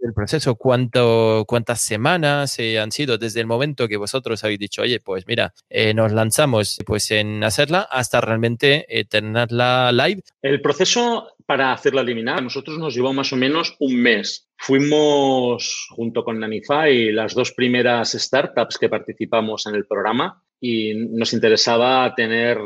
El 0.00 0.12
proceso? 0.12 0.54
¿Cuánto, 0.56 1.44
¿Cuántas 1.46 1.80
semanas 1.80 2.58
eh, 2.58 2.78
han 2.78 2.92
sido 2.92 3.18
desde 3.18 3.40
el 3.40 3.46
momento 3.46 3.88
que 3.88 3.96
vosotros 3.96 4.42
habéis 4.44 4.58
dicho, 4.58 4.82
oye, 4.82 5.00
pues 5.00 5.26
mira, 5.26 5.52
eh, 5.68 5.94
nos 5.94 6.12
lanzamos 6.12 6.78
pues 6.86 7.10
en 7.10 7.42
hacerla 7.44 7.80
hasta 7.90 8.20
realmente 8.20 8.86
eh, 8.88 9.04
tenerla 9.04 9.92
live? 9.92 10.22
El 10.42 10.60
proceso 10.60 11.28
para 11.46 11.72
hacerla 11.72 12.00
eliminar, 12.00 12.38
a 12.38 12.42
nosotros 12.42 12.78
nos 12.78 12.94
llevó 12.94 13.12
más 13.12 13.32
o 13.32 13.36
menos 13.36 13.76
un 13.78 13.96
mes. 13.96 14.48
Fuimos 14.56 15.86
junto 15.90 16.24
con 16.24 16.40
Nanify 16.40 17.12
las 17.12 17.34
dos 17.34 17.52
primeras 17.52 18.12
startups 18.12 18.78
que 18.78 18.88
participamos 18.88 19.66
en 19.66 19.76
el 19.76 19.86
programa 19.86 20.42
y 20.60 20.94
nos 20.94 21.32
interesaba 21.32 22.14
tener 22.14 22.58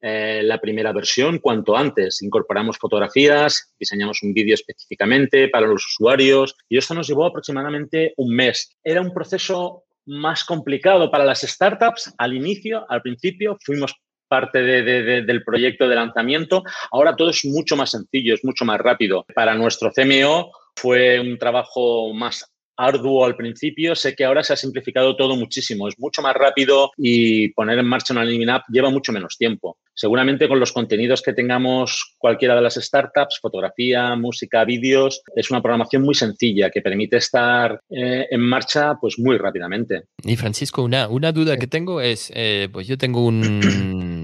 eh, 0.00 0.42
la 0.44 0.60
primera 0.60 0.92
versión 0.92 1.38
cuanto 1.38 1.76
antes. 1.76 2.22
Incorporamos 2.22 2.78
fotografías, 2.78 3.74
diseñamos 3.78 4.22
un 4.22 4.32
vídeo 4.32 4.54
específicamente 4.54 5.48
para 5.48 5.66
los 5.66 5.84
usuarios 5.86 6.54
y 6.68 6.78
esto 6.78 6.94
nos 6.94 7.08
llevó 7.08 7.26
aproximadamente 7.26 8.14
un 8.16 8.34
mes. 8.34 8.76
Era 8.84 9.00
un 9.00 9.12
proceso 9.12 9.84
más 10.06 10.44
complicado 10.44 11.10
para 11.10 11.24
las 11.24 11.42
startups 11.42 12.14
al 12.16 12.34
inicio, 12.34 12.86
al 12.88 13.02
principio 13.02 13.58
fuimos 13.60 13.94
parte 14.28 14.62
del 14.62 15.42
proyecto 15.42 15.88
de 15.88 15.96
lanzamiento. 15.96 16.62
Ahora 16.92 17.16
todo 17.16 17.30
es 17.30 17.44
mucho 17.44 17.76
más 17.76 17.90
sencillo, 17.90 18.34
es 18.34 18.44
mucho 18.44 18.64
más 18.64 18.78
rápido. 18.78 19.24
Para 19.34 19.54
nuestro 19.54 19.90
CMO 19.90 20.52
fue 20.76 21.18
un 21.18 21.38
trabajo 21.38 22.12
más 22.12 22.44
arduo 22.78 23.24
al 23.24 23.36
principio. 23.36 23.94
Sé 23.94 24.14
que 24.14 24.24
ahora 24.24 24.42
se 24.42 24.52
ha 24.52 24.56
simplificado 24.56 25.16
todo 25.16 25.36
muchísimo. 25.36 25.88
Es 25.88 25.98
mucho 25.98 26.22
más 26.22 26.34
rápido 26.34 26.92
y 26.96 27.48
poner 27.52 27.78
en 27.78 27.86
marcha 27.86 28.14
una 28.14 28.24
Living 28.24 28.48
App 28.48 28.64
lleva 28.70 28.90
mucho 28.90 29.12
menos 29.12 29.36
tiempo. 29.36 29.76
Seguramente 29.94 30.48
con 30.48 30.60
los 30.60 30.72
contenidos 30.72 31.22
que 31.22 31.32
tengamos 31.32 32.14
cualquiera 32.18 32.54
de 32.54 32.62
las 32.62 32.74
startups, 32.76 33.40
fotografía, 33.42 34.14
música, 34.14 34.64
vídeos, 34.64 35.22
es 35.34 35.50
una 35.50 35.60
programación 35.60 36.02
muy 36.02 36.14
sencilla 36.14 36.70
que 36.70 36.80
permite 36.80 37.16
estar 37.16 37.80
eh, 37.90 38.26
en 38.30 38.40
marcha 38.40 38.94
pues 39.00 39.18
muy 39.18 39.36
rápidamente. 39.38 40.04
Y 40.22 40.36
Francisco, 40.36 40.84
una, 40.84 41.08
una 41.08 41.32
duda 41.32 41.56
que 41.56 41.66
tengo 41.66 42.00
es, 42.00 42.30
eh, 42.34 42.68
pues 42.72 42.86
yo 42.86 42.96
tengo 42.96 43.26
un, 43.26 43.60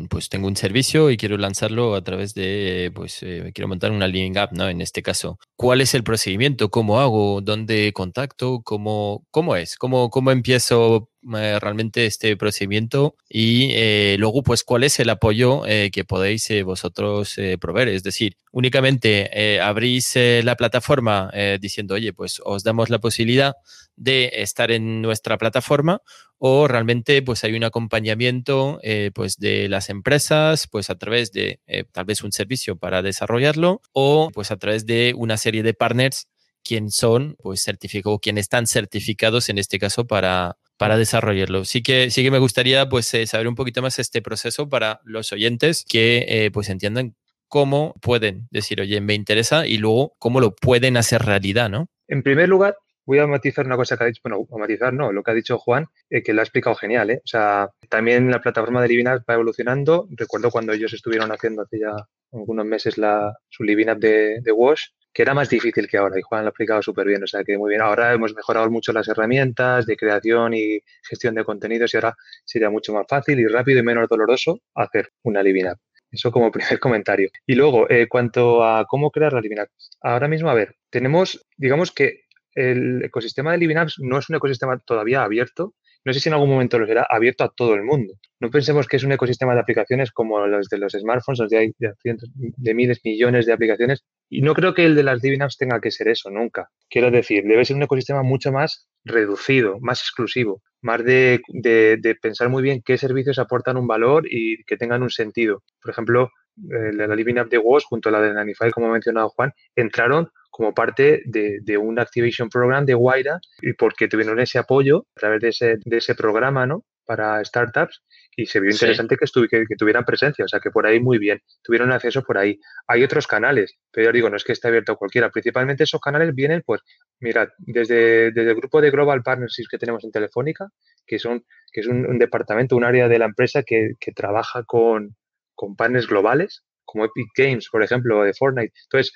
pues 0.09 0.29
tengo 0.29 0.47
un 0.49 0.57
servicio 0.57 1.11
y 1.11 1.17
quiero 1.17 1.37
lanzarlo 1.37 1.95
a 1.95 2.03
través 2.03 2.35
de, 2.35 2.93
pues 2.95 3.23
eh, 3.23 3.51
quiero 3.55 3.69
montar 3.69 3.91
una 3.93 4.09
Living 4.09 4.37
App, 4.39 4.53
¿no? 4.53 4.69
En 4.69 4.81
este 4.81 5.03
caso, 5.03 5.39
¿cuál 5.57 5.81
es 5.81 5.95
el 5.95 6.05
procedimiento? 6.05 6.71
¿Cómo 6.71 7.01
hago? 7.01 7.41
¿Dónde 7.41 7.93
contacto? 7.93 8.63
¿Cómo, 8.63 9.27
cómo 9.31 9.57
es? 9.57 9.77
¿Cómo, 9.77 10.11
¿Cómo 10.11 10.31
empiezo 10.31 11.09
eh, 11.37 11.59
realmente 11.61 12.07
este 12.07 12.37
procedimiento? 12.37 13.17
Y 13.29 13.71
eh, 13.73 14.17
luego, 14.19 14.43
pues, 14.43 14.65
¿cuál 14.65 14.85
es 14.85 14.99
el 15.01 15.11
apoyo 15.11 15.67
eh, 15.67 15.91
que 15.93 16.05
podéis 16.05 16.49
vosotros 16.65 17.37
proveer? 17.61 17.89
Es 17.89 18.03
decir, 18.03 18.37
únicamente 18.53 19.61
abrís 19.61 20.15
la 20.17 20.57
plataforma 20.57 21.31
diciendo, 21.61 21.95
oye, 21.95 22.13
pues 22.13 22.41
os 22.45 22.63
damos 22.65 22.91
la 22.91 22.99
posibilidad 22.99 23.55
de 23.97 24.31
estar 24.35 24.71
en 24.71 25.03
nuestra 25.03 25.39
plataforma 25.39 26.01
o 26.39 26.67
realmente 26.67 27.23
pues 27.23 27.45
hay 27.45 27.55
un 27.55 27.65
acompañamiento 27.65 28.81
pues 29.15 29.39
de 29.39 29.69
las 29.69 29.89
empresas 29.89 30.67
pues 30.71 30.91
a 30.91 30.97
través 30.97 31.33
de 31.33 31.61
tal 31.93 32.05
vez 32.05 32.23
un 32.23 32.33
servicio 32.33 32.77
para 32.77 33.03
desarrollarlo 33.03 33.81
o 33.93 34.31
pues 34.33 34.51
a 34.51 34.57
través 34.57 34.85
de 34.87 35.15
una 35.17 35.37
serie 35.37 35.63
de 35.63 35.75
partners 35.75 36.29
quién 36.65 36.91
son, 36.91 37.37
pues 37.43 37.63
certificó, 37.63 38.19
quién 38.19 38.39
están 38.39 38.67
certificados 38.67 39.49
en 39.49 39.59
este 39.59 39.79
caso 39.79 40.07
para, 40.07 40.57
para 40.77 40.97
desarrollarlo. 40.97 41.65
Sí 41.65 41.83
que, 41.83 42.11
sí 42.11 42.23
que 42.23 42.31
me 42.31 42.39
gustaría 42.39 42.89
pues 42.89 43.13
eh, 43.15 43.27
saber 43.27 43.49
un 43.49 43.55
poquito 43.55 43.83
más 43.83 43.99
este 43.99 44.23
proceso 44.23 44.69
para 44.69 45.01
los 45.05 45.33
oyentes 45.33 45.85
que 45.89 46.25
eh, 46.29 46.51
pues 46.51 46.69
entiendan 46.69 47.15
cómo 47.49 47.95
pueden 48.01 48.49
decir, 48.51 48.81
oye, 48.81 49.01
me 49.01 49.15
interesa 49.15 49.67
y 49.67 49.79
luego 49.79 50.15
cómo 50.19 50.41
lo 50.41 50.55
pueden 50.55 50.97
hacer 50.97 51.23
realidad, 51.23 51.71
¿no? 51.71 51.89
En 52.09 52.23
primer 52.23 52.49
lugar, 52.49 52.77
voy 53.07 53.19
a 53.19 53.27
matizar 53.27 53.67
una 53.67 53.77
cosa 53.77 53.97
que 53.97 54.05
ha 54.05 54.07
dicho, 54.09 54.21
bueno, 54.25 54.47
a 54.51 54.59
matizar 54.59 54.93
no, 54.93 55.13
lo 55.13 55.23
que 55.23 55.31
ha 55.31 55.35
dicho 55.35 55.59
Juan, 55.59 55.87
eh, 56.11 56.23
que 56.23 56.33
lo 56.33 56.41
ha 56.41 56.45
explicado 56.45 56.75
genial, 56.75 57.11
¿eh? 57.11 57.21
O 57.25 57.29
sea, 57.29 57.71
también 57.89 58.31
la 58.31 58.41
plataforma 58.41 58.83
de 58.83 58.89
Living 58.89 59.05
va 59.05 59.35
evolucionando. 59.35 60.09
Recuerdo 60.11 60.51
cuando 60.51 60.73
ellos 60.73 60.93
estuvieron 60.93 61.31
haciendo 61.31 61.63
hace 61.63 61.79
ya 61.81 61.95
algunos 62.33 62.67
meses 62.67 62.99
la, 62.99 63.33
su 63.49 63.63
Living 63.63 63.87
de, 63.99 64.41
de 64.41 64.53
Wash, 64.53 64.87
que 65.15 65.23
era 65.23 65.33
más 65.33 65.49
difícil 65.49 65.87
que 65.87 65.97
ahora 65.97 66.19
y 66.19 66.23
Juan 66.23 66.43
lo 66.43 66.49
ha 66.49 66.51
explicado 66.51 66.83
súper 66.83 67.07
bien, 67.07 67.23
o 67.23 67.27
sea 67.27 67.45
que 67.45 67.57
muy 67.57 67.71
bien. 67.71 67.81
Ahora 67.81 68.13
hemos 68.13 68.35
mejorado 68.35 68.69
mucho 68.69 68.93
las 68.93 69.07
herramientas 69.09 69.87
de 69.87 69.97
creación 69.97 70.55
y 70.55 70.81
gestión 71.09 71.37
de 71.37 71.45
contenidos 71.45 71.95
y 71.95 71.97
ahora 71.97 72.17
sería 72.45 72.69
mucho 72.69 72.93
más 72.93 73.07
fácil 73.09 73.39
y 73.39 73.47
rápido 73.47 73.79
y 73.79 73.85
menos 73.85 74.09
doloroso 74.09 74.59
hacer 74.75 75.11
una 75.23 75.43
Living 75.43 75.67
Eso 76.11 76.33
como 76.33 76.51
primer 76.53 76.81
comentario. 76.81 77.31
Y 77.47 77.55
luego, 77.55 77.89
eh, 77.89 78.09
cuanto 78.09 78.65
a 78.65 78.87
cómo 78.87 79.13
crear 79.13 79.33
la 79.33 79.41
Living 79.41 79.59
Ahora 80.03 80.27
mismo, 80.27 80.51
a 80.51 80.55
ver, 80.55 80.75
tenemos, 80.91 81.47
digamos 81.57 81.93
que 81.93 82.25
el 82.55 83.05
ecosistema 83.05 83.53
de 83.53 83.59
Living 83.59 83.77
Apps 83.77 84.01
no 84.01 84.19
es 84.19 84.29
un 84.29 84.37
ecosistema 84.37 84.79
todavía 84.79 85.23
abierto. 85.23 85.75
No 86.05 86.13
sé 86.13 86.21
si 86.21 86.29
en 86.29 86.35
algún 86.35 86.51
momento 86.51 86.79
lo 86.79 86.87
será 86.87 87.07
abierto 87.09 87.45
a 87.45 87.53
todo 87.55 87.75
el 87.75 87.83
mundo. 87.83 88.15
No 88.41 88.51
pensemos 88.51 88.87
que 88.87 88.97
es 88.97 89.05
un 89.05 89.13
ecosistema 89.13 89.55
de 89.55 89.61
aplicaciones 89.61 90.13
como 90.13 90.45
los 90.47 90.69
de 90.69 90.79
los 90.79 90.93
smartphones, 90.93 91.39
donde 91.39 91.57
hay 91.57 91.73
cientos 92.03 92.29
de 92.35 92.75
miles, 92.75 93.01
millones 93.05 93.47
de 93.47 93.53
aplicaciones. 93.55 94.05
Y 94.29 94.43
no 94.43 94.55
creo 94.55 94.75
que 94.75 94.85
el 94.85 94.95
de 94.95 95.03
las 95.03 95.23
Living 95.23 95.43
Apps 95.43 95.59
tenga 95.59 95.81
que 95.81 95.91
ser 95.91 96.09
eso 96.09 96.31
nunca. 96.31 96.71
Quiero 96.89 97.11
decir, 97.11 97.45
debe 97.45 97.65
ser 97.65 97.77
un 97.77 97.83
ecosistema 97.83 98.23
mucho 98.23 98.53
más 98.53 98.89
reducido, 99.05 99.79
más 99.81 100.01
exclusivo, 100.01 100.63
más 100.81 101.05
de, 101.05 101.41
de 101.49 102.15
pensar 102.21 102.49
muy 102.49 102.63
bien 102.63 102.83
qué 102.85 102.99
servicios 102.99 103.39
aportan 103.39 103.77
un 103.77 103.87
valor 103.87 104.25
y 104.29 104.65
que 104.65 104.77
tengan 104.77 105.03
un 105.03 105.11
sentido. 105.11 105.63
Por 105.81 105.93
ejemplo, 105.93 106.31
eh, 106.57 106.93
la 106.93 107.15
Living 107.15 107.39
App 107.39 107.49
de 107.49 107.59
WOS 107.59 107.85
junto 107.85 108.09
a 108.09 108.13
la 108.13 108.21
de 108.21 108.33
Nanify, 108.33 108.71
como 108.71 108.89
ha 108.89 108.93
mencionado 108.93 109.29
Juan, 109.31 109.53
entraron 109.75 110.31
como 110.51 110.73
parte 110.73 111.23
de, 111.25 111.79
un 111.79 111.99
Activation 111.99 112.49
Program 112.49 112.87
de 112.87 112.95
Guaira 112.95 113.41
y 113.61 113.73
porque 113.73 114.07
tuvieron 114.07 114.39
ese 114.39 114.59
apoyo 114.59 115.07
a 115.17 115.21
través 115.21 115.41
de 115.41 115.49
ese, 115.49 115.77
de 115.85 115.97
ese 115.97 116.15
programa 116.15 116.65
¿no? 116.65 116.85
para 117.05 117.45
startups 117.45 118.03
y 118.37 118.47
se 118.47 118.61
vio 118.61 118.71
interesante 118.71 119.17
que, 119.17 119.65
que, 119.67 119.77
tuvieran 119.77 120.05
presencia, 120.05 120.45
o 120.45 120.49
sea 120.49 120.61
que 120.61 120.71
por 120.71 120.87
ahí 120.87 121.01
muy 121.01 121.19
bien, 121.19 121.41
tuvieron 121.63 121.93
acceso 121.93 122.23
por 122.23 122.39
ahí. 122.39 122.59
Hay 122.87 123.03
otros 123.03 123.27
canales, 123.27 123.77
pero 123.91 124.07
yo 124.07 124.13
digo, 124.13 124.31
no 124.31 124.37
es 124.37 124.45
que 124.45 124.53
esté 124.53 124.69
abierto 124.69 124.93
a 124.93 124.97
cualquiera, 124.97 125.31
principalmente 125.31 125.85
esos 125.85 126.01
canales 126.01 126.35
vienen, 126.35 126.63
pues, 126.65 126.81
mirad, 127.21 127.49
desde, 127.59 128.33
desde 128.33 128.51
el 128.51 128.57
grupo 128.57 128.81
de 128.81 128.91
Global 128.91 129.23
Partnerships 129.23 129.69
que 129.69 129.79
tenemos 129.79 130.05
en 130.05 130.11
Telefónica, 130.11 130.69
que, 131.07 131.19
son, 131.19 131.45
que 131.73 131.81
es 131.81 131.87
un, 131.87 132.19
departamento, 132.19 132.77
un 132.77 132.85
área 132.85 133.09
de 133.09 133.19
la 133.19 133.27
empresa 133.27 133.63
que, 133.63 133.93
que 134.01 134.13
trabaja 134.13 134.65
con, 134.65 135.17
con 135.55 135.77
partners 135.77 136.07
globales, 136.07 136.65
como 136.85 137.05
Epic 137.05 137.29
Games, 137.37 137.69
por 137.71 137.83
ejemplo, 137.83 138.21
o 138.21 138.25
de 138.25 138.35
Fortnite. 138.35 138.73
Entonces, 138.85 139.13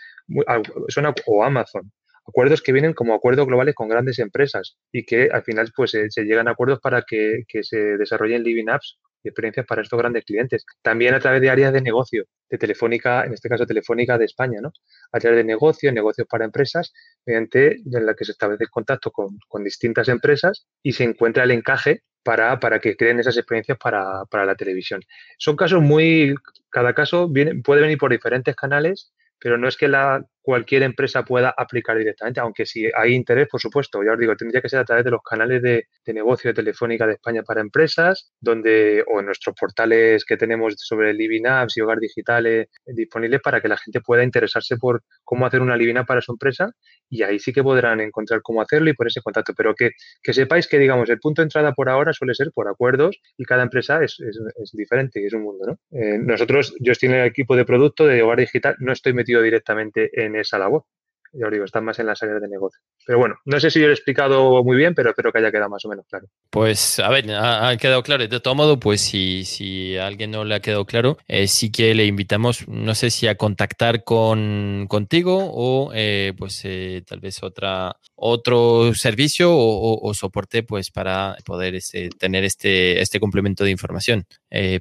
son, 0.89 1.15
o 1.27 1.45
Amazon. 1.45 1.93
Acuerdos 2.27 2.61
que 2.61 2.73
vienen 2.73 2.93
como 2.93 3.15
acuerdos 3.15 3.47
globales 3.47 3.75
con 3.75 3.89
grandes 3.89 4.19
empresas 4.19 4.77
y 4.93 5.05
que 5.05 5.31
al 5.33 5.43
final 5.45 5.73
pues 5.75 5.93
se, 5.93 6.25
llegan 6.25 6.47
a 6.47 6.51
acuerdos 6.51 6.81
para 6.81 7.03
que, 7.03 7.45
se 7.63 7.97
desarrollen 7.97 8.43
living 8.43 8.69
apps 8.69 8.99
y 9.23 9.29
experiencias 9.29 9.67
para 9.67 9.83
estos 9.83 9.99
grandes 9.99 10.25
clientes. 10.25 10.65
También 10.83 11.15
a 11.15 11.21
través 11.21 11.41
de 11.41 11.51
áreas 11.51 11.73
de 11.73 11.81
negocio, 11.81 12.25
de 12.49 12.59
Telefónica, 12.59 13.25
en 13.25 13.35
este 13.35 13.49
caso 13.49 13.67
Telefónica 13.67 14.19
de 14.19 14.25
España, 14.25 14.61
¿no? 14.61 14.73
A 15.13 15.19
través 15.19 15.39
de 15.39 15.45
negocio, 15.45 15.93
negocios 15.93 16.27
para 16.29 16.45
empresas, 16.45 16.93
mediante 17.27 17.77
en 17.77 18.07
la 18.07 18.15
que 18.15 18.25
se 18.25 18.33
establece 18.33 18.67
contacto 18.69 19.11
con, 19.11 19.39
con 19.49 19.65
distintas 19.65 20.09
empresas 20.09 20.67
y 20.83 20.93
se 20.93 21.05
encuentra 21.05 21.45
el 21.45 21.51
encaje 21.51 22.03
para, 22.23 22.61
para, 22.61 22.79
que 22.79 22.97
creen 22.97 23.21
esas 23.21 23.37
experiencias 23.37 23.79
para, 23.79 24.25
para, 24.31 24.45
la 24.45 24.55
televisión. 24.55 25.01
Son 25.39 25.57
casos 25.57 25.81
muy, 25.81 26.35
cada 26.71 26.95
caso 26.95 27.29
viene, 27.29 27.63
puede 27.63 27.81
venir 27.81 27.99
por 27.99 28.11
diferentes 28.11 28.55
canales, 28.55 29.13
pero 29.39 29.57
no 29.57 29.69
es 29.69 29.77
que 29.77 29.89
la, 29.89 30.25
cualquier 30.49 30.83
empresa 30.83 31.27
pueda 31.27 31.53
aplicar 31.55 31.99
directamente, 31.99 32.41
aunque 32.41 32.65
si 32.65 32.89
hay 32.97 33.13
interés, 33.13 33.49
por 33.51 33.61
supuesto, 33.61 34.03
ya 34.03 34.13
os 34.13 34.19
digo, 34.19 34.35
tendría 34.35 34.63
que 34.63 34.71
ser 34.71 34.79
a 34.79 34.85
través 34.87 35.05
de 35.05 35.11
los 35.11 35.21
canales 35.23 35.61
de, 35.61 35.89
negocio 36.07 36.49
de 36.49 36.55
Telefónica 36.55 37.07
de 37.07 37.13
España 37.13 37.43
para 37.43 37.61
empresas, 37.61 38.33
donde, 38.41 39.05
o 39.07 39.21
en 39.21 39.27
nuestros 39.27 39.55
portales 39.55 40.25
que 40.25 40.39
tenemos 40.39 40.73
sobre 40.79 41.13
Living 41.13 41.43
y 41.77 41.81
Hogar 41.83 41.99
Digitales 41.99 42.69
disponibles 42.87 43.43
para 43.43 43.61
que 43.61 43.69
la 43.69 43.77
gente 43.77 44.01
pueda 44.01 44.25
interesarse 44.25 44.79
por 44.79 45.03
cómo 45.23 45.45
hacer 45.45 45.61
una 45.61 45.77
Living 45.77 46.03
para 46.07 46.23
su 46.23 46.33
empresa 46.33 46.71
y 47.09 47.23
ahí 47.23 47.39
sí 47.39 47.53
que 47.53 47.63
podrán 47.63 48.01
encontrar 48.01 48.41
cómo 48.43 48.63
hacerlo 48.63 48.91
y 48.91 48.95
por 48.95 49.07
ese 49.07 49.21
contacto. 49.21 49.55
Pero 49.57 49.75
que, 49.75 49.91
que 50.23 50.33
sepáis 50.33 50.67
que, 50.67 50.79
digamos, 50.79 51.09
el 51.11 51.19
punto 51.19 51.43
de 51.43 51.47
entrada 51.47 51.73
por 51.73 51.89
ahora 51.89 52.13
suele 52.13 52.35
ser 52.35 52.51
por 52.53 52.69
acuerdos 52.69 53.21
y 53.37 53.45
cada 53.45 53.63
empresa 53.63 54.03
es, 54.03 54.19
es, 54.21 54.73
diferente 54.73 55.21
y 55.21 55.27
es 55.27 55.33
un 55.33 55.43
mundo, 55.43 55.67
¿no? 55.67 55.99
Eh, 55.99 56.19
nosotros, 56.19 56.75
yo 56.81 56.93
estoy 56.93 57.09
en 57.09 57.17
el 57.17 57.27
equipo 57.27 57.57
de 57.57 57.65
producto 57.65 58.07
de 58.07 58.23
Hogar 58.23 58.39
Digital, 58.39 58.77
no 58.79 58.93
estoy 58.93 59.13
metido 59.13 59.43
directamente 59.43 60.11
en 60.25 60.37
esa 60.37 60.59
labor. 60.59 60.85
Ya 61.33 61.47
os 61.47 61.53
digo, 61.53 61.65
están 61.65 61.85
más 61.85 61.99
en 61.99 62.07
las 62.07 62.23
áreas 62.23 62.41
de 62.41 62.49
negocio. 62.49 62.81
Pero 63.07 63.19
bueno, 63.19 63.37
no 63.45 63.61
sé 63.61 63.71
si 63.71 63.81
lo 63.81 63.89
he 63.89 63.93
explicado 63.93 64.63
muy 64.65 64.77
bien, 64.77 64.95
pero 64.95 65.11
espero 65.11 65.33
que 65.33 65.39
haya 65.39 65.51
quedado 65.51 65.71
más 65.71 65.85
o 65.85 65.89
menos 65.89 66.07
claro. 66.09 66.27
Pues, 66.51 66.99
a 66.99 67.09
ver, 67.11 67.31
ha, 67.31 67.77
quedado 67.77 68.03
claro. 68.03 68.27
De 68.27 68.41
todo 68.41 68.55
modo, 68.55 68.79
pues 68.79 69.01
si, 69.01 69.45
si 69.45 69.97
a 69.97 70.07
alguien 70.07 70.31
no 70.31 70.45
le 70.45 70.55
ha 70.55 70.61
quedado 70.61 70.85
claro, 70.85 71.19
eh, 71.27 71.49
sí 71.49 71.71
que 71.71 71.95
le 71.95 72.07
invitamos, 72.07 72.67
no 72.69 72.95
sé 72.95 73.11
si 73.11 73.27
a 73.27 73.37
contactar 73.37 74.05
con, 74.05 74.87
contigo 74.89 75.51
o 75.53 75.91
eh, 75.95 76.33
pues 76.37 76.61
eh, 76.65 77.03
tal 77.07 77.21
vez 77.21 77.43
otra, 77.43 77.97
otro 78.15 78.95
servicio 78.95 79.51
o, 79.53 80.15
soporte 80.15 80.63
pues 80.63 80.91
para 80.91 81.37
poder 81.45 81.75
este, 81.75 82.09
tener 82.11 82.45
este, 82.45 83.01
este 83.01 83.21
complemento 83.21 83.65
de 83.65 83.71
información. 83.71 84.27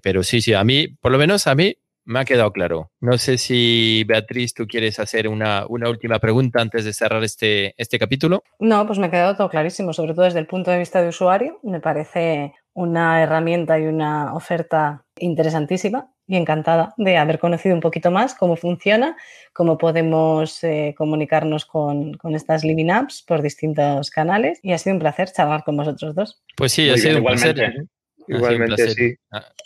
pero 0.02 0.24
sí, 0.24 0.42
sí, 0.42 0.54
a 0.54 0.64
mí, 0.64 0.88
por 0.88 1.12
lo 1.12 1.18
menos 1.18 1.48
a 1.48 1.56
mí, 1.56 1.76
me 2.08 2.20
ha 2.20 2.26
quedado 2.26 2.52
claro. 2.54 2.89
No 3.02 3.17
sé 3.17 3.38
si 3.38 4.04
Beatriz, 4.08 4.54
tú 4.54 4.65
quieres 4.65 4.98
hacer 4.98 5.28
una, 5.28 5.65
una, 5.67 5.89
última 5.89 6.20
pregunta 6.20 6.62
antes 6.62 6.86
de 6.86 6.93
cerrar 6.93 7.24
este, 7.24 7.74
este 7.78 8.00
capítulo. 8.00 8.43
No, 8.60 8.88
pues 8.88 8.98
me 8.98 9.08
ha 9.08 9.12
quedado 9.12 9.36
todo 9.36 9.50
clarísimo, 9.50 9.91
sobre 9.91 10.13
todo 10.13 10.24
desde 10.24 10.39
el 10.39 10.48
punto 10.48 10.72
de 10.72 10.80
vista 10.80 11.02
de 11.02 11.10
usuario. 11.10 11.60
Me 11.63 11.82
parece 11.82 12.54
una 12.74 13.22
herramienta 13.22 13.78
y 13.78 13.88
una 13.88 14.34
oferta 14.34 15.04
interesantísima 15.20 16.10
y 16.26 16.38
encantada 16.38 16.93
de 16.98 17.17
haber 17.17 17.39
conocido 17.39 17.76
un 17.76 17.82
poquito 17.82 18.10
más 18.10 18.36
cómo 18.36 18.56
funciona, 18.56 19.17
cómo 19.52 19.78
podemos 19.78 20.63
eh, 20.63 20.96
comunicarnos 20.98 21.65
con, 21.65 22.13
con, 22.13 22.36
estas 22.36 22.63
Living 22.63 22.89
Apps 22.89 23.24
por 23.28 23.41
distintos 23.41 24.10
canales 24.12 24.60
y 24.63 24.72
ha 24.72 24.78
sido 24.78 24.93
un 24.93 25.00
placer 25.00 25.32
charlar 25.32 25.63
con 25.65 25.76
vosotros 25.76 26.15
dos. 26.15 26.41
Pues 26.56 26.72
sí, 26.72 26.89
ha 26.89 26.98
sido 26.98 27.17
un 27.17 27.26
placer. 27.26 27.88
Igualmente, 28.28 28.89
sí. 28.89 29.15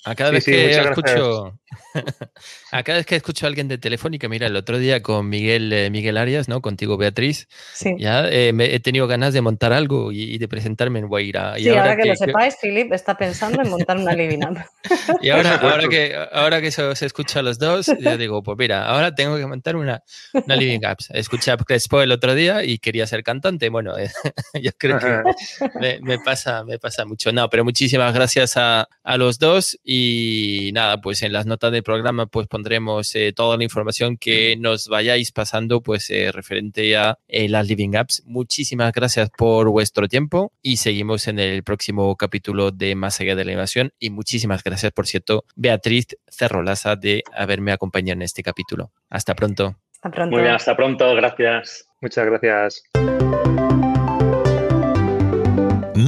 A, 0.06 0.16
cada 0.16 0.32
vez 0.32 0.46
que 0.46 0.70
escucho, 0.72 1.60
a 2.72 2.84
cada 2.84 2.98
vez 3.00 3.06
que 3.06 3.16
escucho 3.16 3.46
a 3.46 3.50
alguien 3.50 3.68
de 3.68 3.78
Telefónica, 3.78 4.28
mira, 4.28 4.48
el 4.48 4.56
otro 4.56 4.78
día 4.78 5.02
con 5.02 5.30
Miguel, 5.30 5.72
eh, 5.74 5.90
Miguel 5.90 6.18
Arias, 6.18 6.48
¿no? 6.48 6.62
Contigo, 6.62 6.98
Beatriz, 6.98 7.48
ya 7.98 8.28
eh, 8.28 8.54
he 8.58 8.80
tenido 8.80 9.08
ganas 9.08 9.34
de 9.34 9.42
montar 9.42 9.74
algo 9.74 10.12
y, 10.12 10.38
de 10.38 10.48
presentarme 10.48 11.00
en 11.00 11.08
Guaira. 11.08 11.56
sí, 11.58 11.70
ahora, 11.70 11.96
que, 11.96 12.06
lo 12.06 12.16
sepáis, 12.16 12.56
Philip 12.62 12.92
está 12.94 13.16
pensando 13.16 13.62
en 13.62 13.70
montar 13.70 13.98
una 13.98 14.14
living 14.14 14.40
y 15.22 15.30
ahora, 15.30 15.56
ahora, 15.56 15.88
que, 15.88 16.16
ahora 16.32 16.62
que 16.62 16.68
eso 16.68 16.96
se 16.96 17.06
escucha 17.06 17.40
a 17.40 17.44
los 17.44 17.60
dos, 17.60 17.92
yo 18.00 18.18
digo, 18.18 18.42
pues 18.44 18.58
mira, 18.58 18.86
ahora 18.86 19.14
tengo 19.14 19.38
que 19.38 19.46
montar 19.46 19.76
una, 19.76 20.04
una 20.34 20.56
living 20.56 20.86
apps. 20.86 21.10
Escuché 21.12 21.52
a 21.52 21.58
Crespo 21.58 22.02
el 22.02 22.12
otro 22.12 22.36
día 22.36 22.64
y 22.64 22.80
quería 22.80 23.06
ser 23.08 23.24
cantante. 23.24 23.70
Bueno, 23.70 23.94
yo 24.62 24.72
creo 24.78 25.00
que 25.00 25.22
me, 25.80 26.00
me, 26.02 26.20
pasa, 26.20 26.64
me 26.64 26.80
pasa 26.80 27.06
mucho. 27.06 27.32
No, 27.32 27.50
pero 27.50 27.64
muchísimas 27.64 28.14
gracias 28.14 28.58
a, 28.58 28.90
a 29.04 29.18
los 29.18 29.40
dos 29.40 29.80
y 29.84 30.72
nada, 30.74 31.02
pues 31.02 31.22
en 31.22 31.34
las 31.34 31.46
notas 31.46 31.61
del 31.70 31.84
programa 31.84 32.26
pues 32.26 32.48
pondremos 32.48 33.14
eh, 33.16 33.34
toda 33.36 33.58
la 33.58 33.64
información 33.64 34.18
que 34.18 34.56
nos 34.58 34.88
vayáis 34.88 35.32
pasando 35.32 35.82
pues 35.82 36.10
eh, 36.10 36.32
referente 36.32 36.96
a 36.98 37.20
eh, 37.28 37.48
las 37.50 37.68
Living 37.68 37.96
Apps. 37.96 38.24
Muchísimas 38.26 38.92
gracias 38.94 39.30
por 39.38 39.70
vuestro 39.70 40.08
tiempo 40.08 40.54
y 40.62 40.78
seguimos 40.78 41.28
en 41.28 41.40
el 41.40 41.64
próximo 41.64 42.16
capítulo 42.16 42.72
de 42.72 42.96
Más 42.96 43.20
allá 43.20 43.36
de 43.36 43.46
la 43.46 43.52
innovación 43.52 43.92
y 44.00 44.10
muchísimas 44.10 44.64
gracias 44.64 44.92
por 44.92 45.06
cierto 45.06 45.46
Beatriz 45.56 46.08
Cerrolaza 46.28 46.96
de 46.96 47.24
haberme 47.36 47.72
acompañado 47.74 48.14
en 48.14 48.22
este 48.24 48.42
capítulo. 48.42 48.92
Hasta 49.10 49.36
pronto. 49.36 49.76
Hasta 49.96 50.10
pronto. 50.10 50.36
Muy 50.36 50.42
bien, 50.42 50.56
hasta 50.56 50.76
pronto. 50.76 51.14
Gracias. 51.14 51.86
Muchas 52.02 52.26
gracias. 52.26 52.84